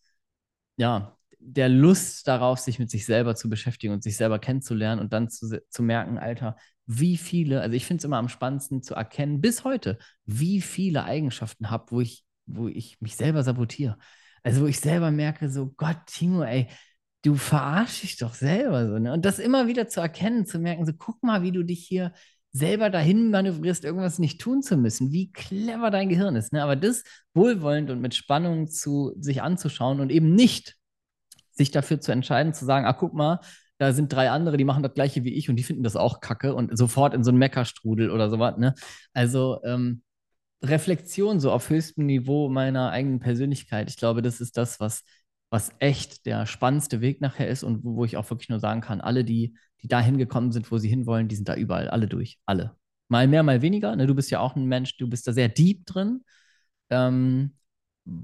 [0.76, 5.12] ja, der Lust darauf, sich mit sich selber zu beschäftigen und sich selber kennenzulernen und
[5.12, 8.94] dann zu, zu merken, Alter, wie viele, also ich finde es immer am spannendsten zu
[8.94, 13.98] erkennen, bis heute, wie viele Eigenschaften habe, wo ich, wo ich mich selber sabotiere.
[14.42, 16.68] Also wo ich selber merke, so Gott, Timo, ey,
[17.22, 18.98] du verarsch dich doch selber so.
[18.98, 19.12] Ne?
[19.12, 22.12] Und das immer wieder zu erkennen, zu merken, so guck mal, wie du dich hier
[22.52, 26.52] selber dahin manövrierst, irgendwas nicht tun zu müssen, wie clever dein Gehirn ist.
[26.52, 26.62] Ne?
[26.62, 27.02] Aber das
[27.32, 30.76] wohlwollend und mit Spannung zu sich anzuschauen und eben nicht
[31.52, 33.40] sich dafür zu entscheiden, zu sagen, ah, guck mal,
[33.78, 36.20] da sind drei andere, die machen das gleiche wie ich und die finden das auch
[36.20, 38.56] kacke und sofort in so einen Meckerstrudel oder sowas.
[38.58, 38.74] Ne?
[39.12, 40.02] Also ähm,
[40.62, 45.02] Reflexion so auf höchstem Niveau meiner eigenen Persönlichkeit, ich glaube, das ist das, was,
[45.52, 48.80] was echt der spannendste Weg nachher ist und wo, wo ich auch wirklich nur sagen
[48.80, 52.08] kann, alle, die, die da hingekommen sind, wo sie hinwollen, die sind da überall, alle
[52.08, 52.74] durch, alle.
[53.08, 53.94] Mal mehr, mal weniger.
[53.94, 54.06] Ne?
[54.06, 56.24] Du bist ja auch ein Mensch, du bist da sehr deep drin.
[56.88, 57.54] Ähm,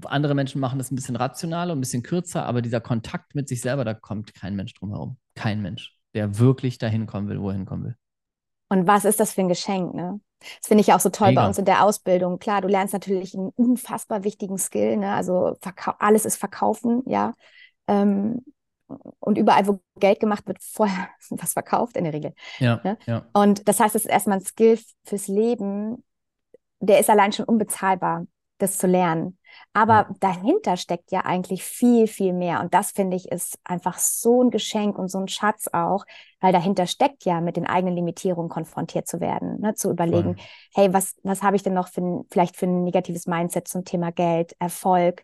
[0.05, 3.61] andere Menschen machen das ein bisschen rationaler, ein bisschen kürzer, aber dieser Kontakt mit sich
[3.61, 5.17] selber, da kommt kein Mensch drum herum.
[5.35, 7.95] Kein Mensch, der wirklich dahin kommen will, wo er hinkommen will.
[8.69, 10.19] Und was ist das für ein Geschenk, ne?
[10.39, 11.41] Das finde ich auch so toll Mega.
[11.41, 12.39] bei uns in der Ausbildung.
[12.39, 15.13] Klar, du lernst natürlich einen unfassbar wichtigen Skill, ne?
[15.13, 15.57] Also
[15.99, 17.33] alles ist Verkaufen, ja.
[17.87, 18.43] Ähm,
[19.19, 22.33] und überall, wo Geld gemacht wird, vorher was verkauft in der Regel.
[22.59, 22.97] Ja, ne?
[23.05, 23.25] ja.
[23.33, 26.03] Und das heißt, es ist erstmal ein Skill fürs Leben,
[26.79, 28.25] der ist allein schon unbezahlbar,
[28.57, 29.37] das zu lernen.
[29.73, 30.15] Aber ja.
[30.19, 32.61] dahinter steckt ja eigentlich viel, viel mehr.
[32.61, 36.05] Und das finde ich ist einfach so ein Geschenk und so ein Schatz auch,
[36.39, 39.75] weil dahinter steckt ja mit den eigenen Limitierungen konfrontiert zu werden, ne?
[39.75, 40.45] zu überlegen, Voll.
[40.75, 44.11] hey, was, was habe ich denn noch für vielleicht für ein negatives Mindset zum Thema
[44.11, 45.23] Geld, Erfolg?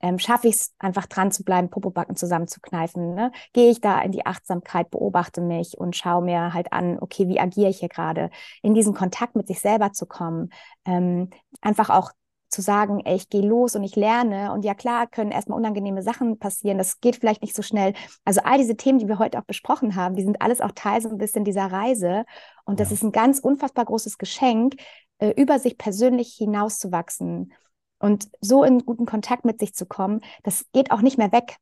[0.00, 3.14] Ähm, schaffe ich es einfach dran zu bleiben, Popobacken zusammenzukneifen?
[3.14, 3.32] Ne?
[3.52, 7.40] Gehe ich da in die Achtsamkeit, beobachte mich und schaue mir halt an, okay, wie
[7.40, 8.30] agiere ich hier gerade?
[8.62, 10.50] In diesen Kontakt mit sich selber zu kommen,
[10.84, 12.12] ähm, einfach auch
[12.48, 14.52] zu sagen, ey, ich gehe los und ich lerne.
[14.52, 16.78] Und ja, klar, können erstmal unangenehme Sachen passieren.
[16.78, 17.94] Das geht vielleicht nicht so schnell.
[18.24, 21.00] Also all diese Themen, die wir heute auch besprochen haben, die sind alles auch Teil
[21.02, 22.24] so ein bisschen dieser Reise.
[22.64, 22.94] Und das ja.
[22.94, 24.76] ist ein ganz unfassbar großes Geschenk,
[25.18, 27.52] äh, über sich persönlich hinauszuwachsen
[27.98, 30.20] und so in guten Kontakt mit sich zu kommen.
[30.42, 31.56] Das geht auch nicht mehr weg.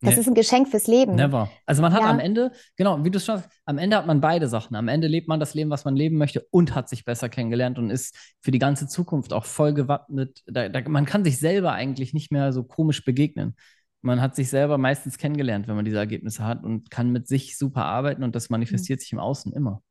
[0.00, 0.20] Das nee.
[0.20, 1.14] ist ein Geschenk fürs Leben.
[1.14, 1.50] Never.
[1.64, 2.10] Also man hat ja.
[2.10, 4.76] am Ende, genau, wie du schon sagst, am Ende hat man beide Sachen.
[4.76, 7.78] Am Ende lebt man das Leben, was man leben möchte und hat sich besser kennengelernt
[7.78, 10.42] und ist für die ganze Zukunft auch voll gewappnet.
[10.46, 13.56] Da, da, man kann sich selber eigentlich nicht mehr so komisch begegnen.
[14.02, 17.56] Man hat sich selber meistens kennengelernt, wenn man diese Ergebnisse hat und kann mit sich
[17.56, 19.00] super arbeiten und das manifestiert mhm.
[19.00, 19.82] sich im Außen immer.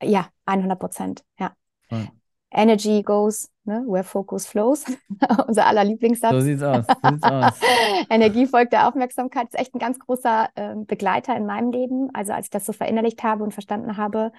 [0.00, 1.52] Ja, 100 Prozent, ja.
[1.90, 2.06] ja.
[2.52, 4.84] Energy goes ne, where focus flows.
[5.46, 6.32] Unser aller Lieblingssatz.
[6.32, 6.86] So sieht's aus.
[6.86, 7.60] So sieht's aus.
[8.10, 9.48] Energie folgt der Aufmerksamkeit.
[9.48, 12.10] ist echt ein ganz großer äh, Begleiter in meinem Leben.
[12.12, 14.32] Also als ich das so verinnerlicht habe und verstanden habe.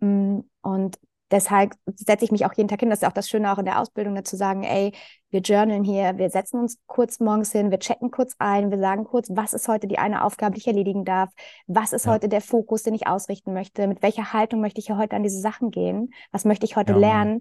[0.00, 0.98] Mm, und
[1.34, 2.88] deshalb setze ich mich auch jeden Tag hin.
[2.88, 4.92] Das ist auch das Schöne auch in der Ausbildung, ne, zu sagen, ey,
[5.30, 9.04] wir journalen hier, wir setzen uns kurz morgens hin, wir checken kurz ein, wir sagen
[9.04, 11.30] kurz, was ist heute die eine Aufgabe, die ich erledigen darf,
[11.66, 12.12] was ist ja.
[12.12, 15.24] heute der Fokus, den ich ausrichten möchte, mit welcher Haltung möchte ich hier heute an
[15.24, 16.98] diese Sachen gehen, was möchte ich heute ja.
[16.98, 17.40] lernen.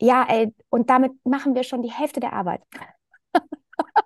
[0.00, 2.62] Ja, ey, und damit machen wir schon die Hälfte der Arbeit.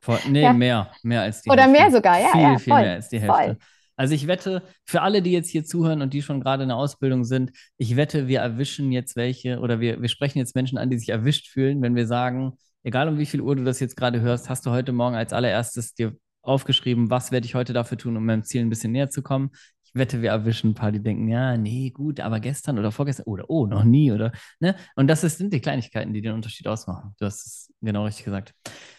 [0.03, 0.53] Vor, nee, ja.
[0.53, 1.81] mehr, mehr als die Oder Hälfte.
[1.81, 2.29] mehr sogar, ja.
[2.29, 3.43] Viel, ja, viel mehr als die Hälfte.
[3.43, 3.59] Voll.
[3.99, 6.79] Also ich wette, für alle, die jetzt hier zuhören und die schon gerade in der
[6.79, 10.89] Ausbildung sind, ich wette, wir erwischen jetzt welche oder wir, wir sprechen jetzt Menschen an,
[10.89, 12.53] die sich erwischt fühlen, wenn wir sagen,
[12.85, 15.33] egal um wie viel Uhr du das jetzt gerade hörst, hast du heute Morgen als
[15.33, 19.11] allererstes dir aufgeschrieben, was werde ich heute dafür tun, um meinem Ziel ein bisschen näher
[19.11, 19.51] zu kommen.
[19.85, 23.27] Ich wette, wir erwischen ein paar, die denken, ja, nee, gut, aber gestern oder vorgestern
[23.27, 24.31] oder oh, noch nie oder,
[24.61, 24.77] ne?
[24.95, 27.17] Und das sind die Kleinigkeiten, die den Unterschied ausmachen.
[27.19, 28.55] Du hast es genau richtig gesagt.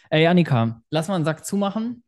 [0.09, 2.03] Ey, Annika, lass mal einen Sack zumachen.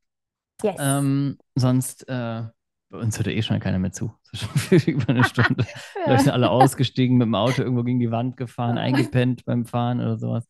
[0.61, 0.75] Yes.
[0.77, 2.43] Ähm, sonst äh,
[2.91, 4.11] bei uns hört eh schon keiner mehr zu.
[4.21, 5.65] So schon über eine Stunde.
[6.07, 6.19] ja.
[6.19, 10.17] sind alle ausgestiegen, mit dem Auto irgendwo gegen die Wand gefahren, eingepennt beim Fahren oder
[10.17, 10.45] sowas.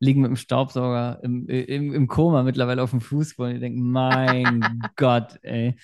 [0.00, 3.90] Liegen mit dem Staubsauger im, im, im Koma mittlerweile auf dem Fußball und die denken,
[3.90, 5.76] mein Gott, ey.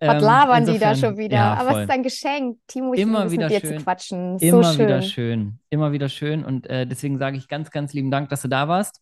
[0.00, 1.36] Was ähm, labern insofern, die da schon wieder?
[1.36, 3.78] Ja, Aber es ist ein Geschenk, Timo, ich immer wieder mit dir schön.
[3.78, 4.38] zu quatschen.
[4.38, 4.86] Immer so schön.
[4.86, 5.58] wieder schön.
[5.70, 6.44] Immer wieder schön.
[6.44, 9.00] Und äh, deswegen sage ich ganz, ganz lieben Dank, dass du da warst.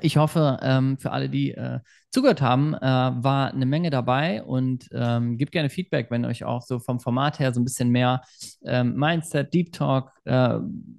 [0.00, 1.80] Ich hoffe, ähm, für alle, die äh,
[2.10, 6.62] zugehört haben, äh, war eine Menge dabei und ähm, gebt gerne Feedback, wenn euch auch
[6.62, 8.22] so vom Format her so ein bisschen mehr
[8.64, 10.58] ähm, Mindset, Deep Talk äh,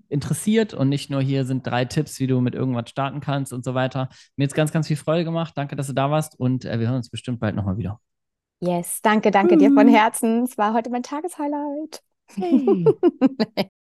[0.10, 3.66] interessiert und nicht nur hier sind drei Tipps, wie du mit irgendwas starten kannst und
[3.66, 4.10] so weiter.
[4.36, 5.54] Mir jetzt ganz, ganz viel Freude gemacht.
[5.56, 8.00] Danke, dass du da warst und äh, wir hören uns bestimmt bald nochmal wieder.
[8.60, 9.60] Yes, danke, danke mhm.
[9.60, 10.44] dir von Herzen.
[10.44, 12.02] Es war heute mein Tageshighlight.
[12.36, 12.86] Hey.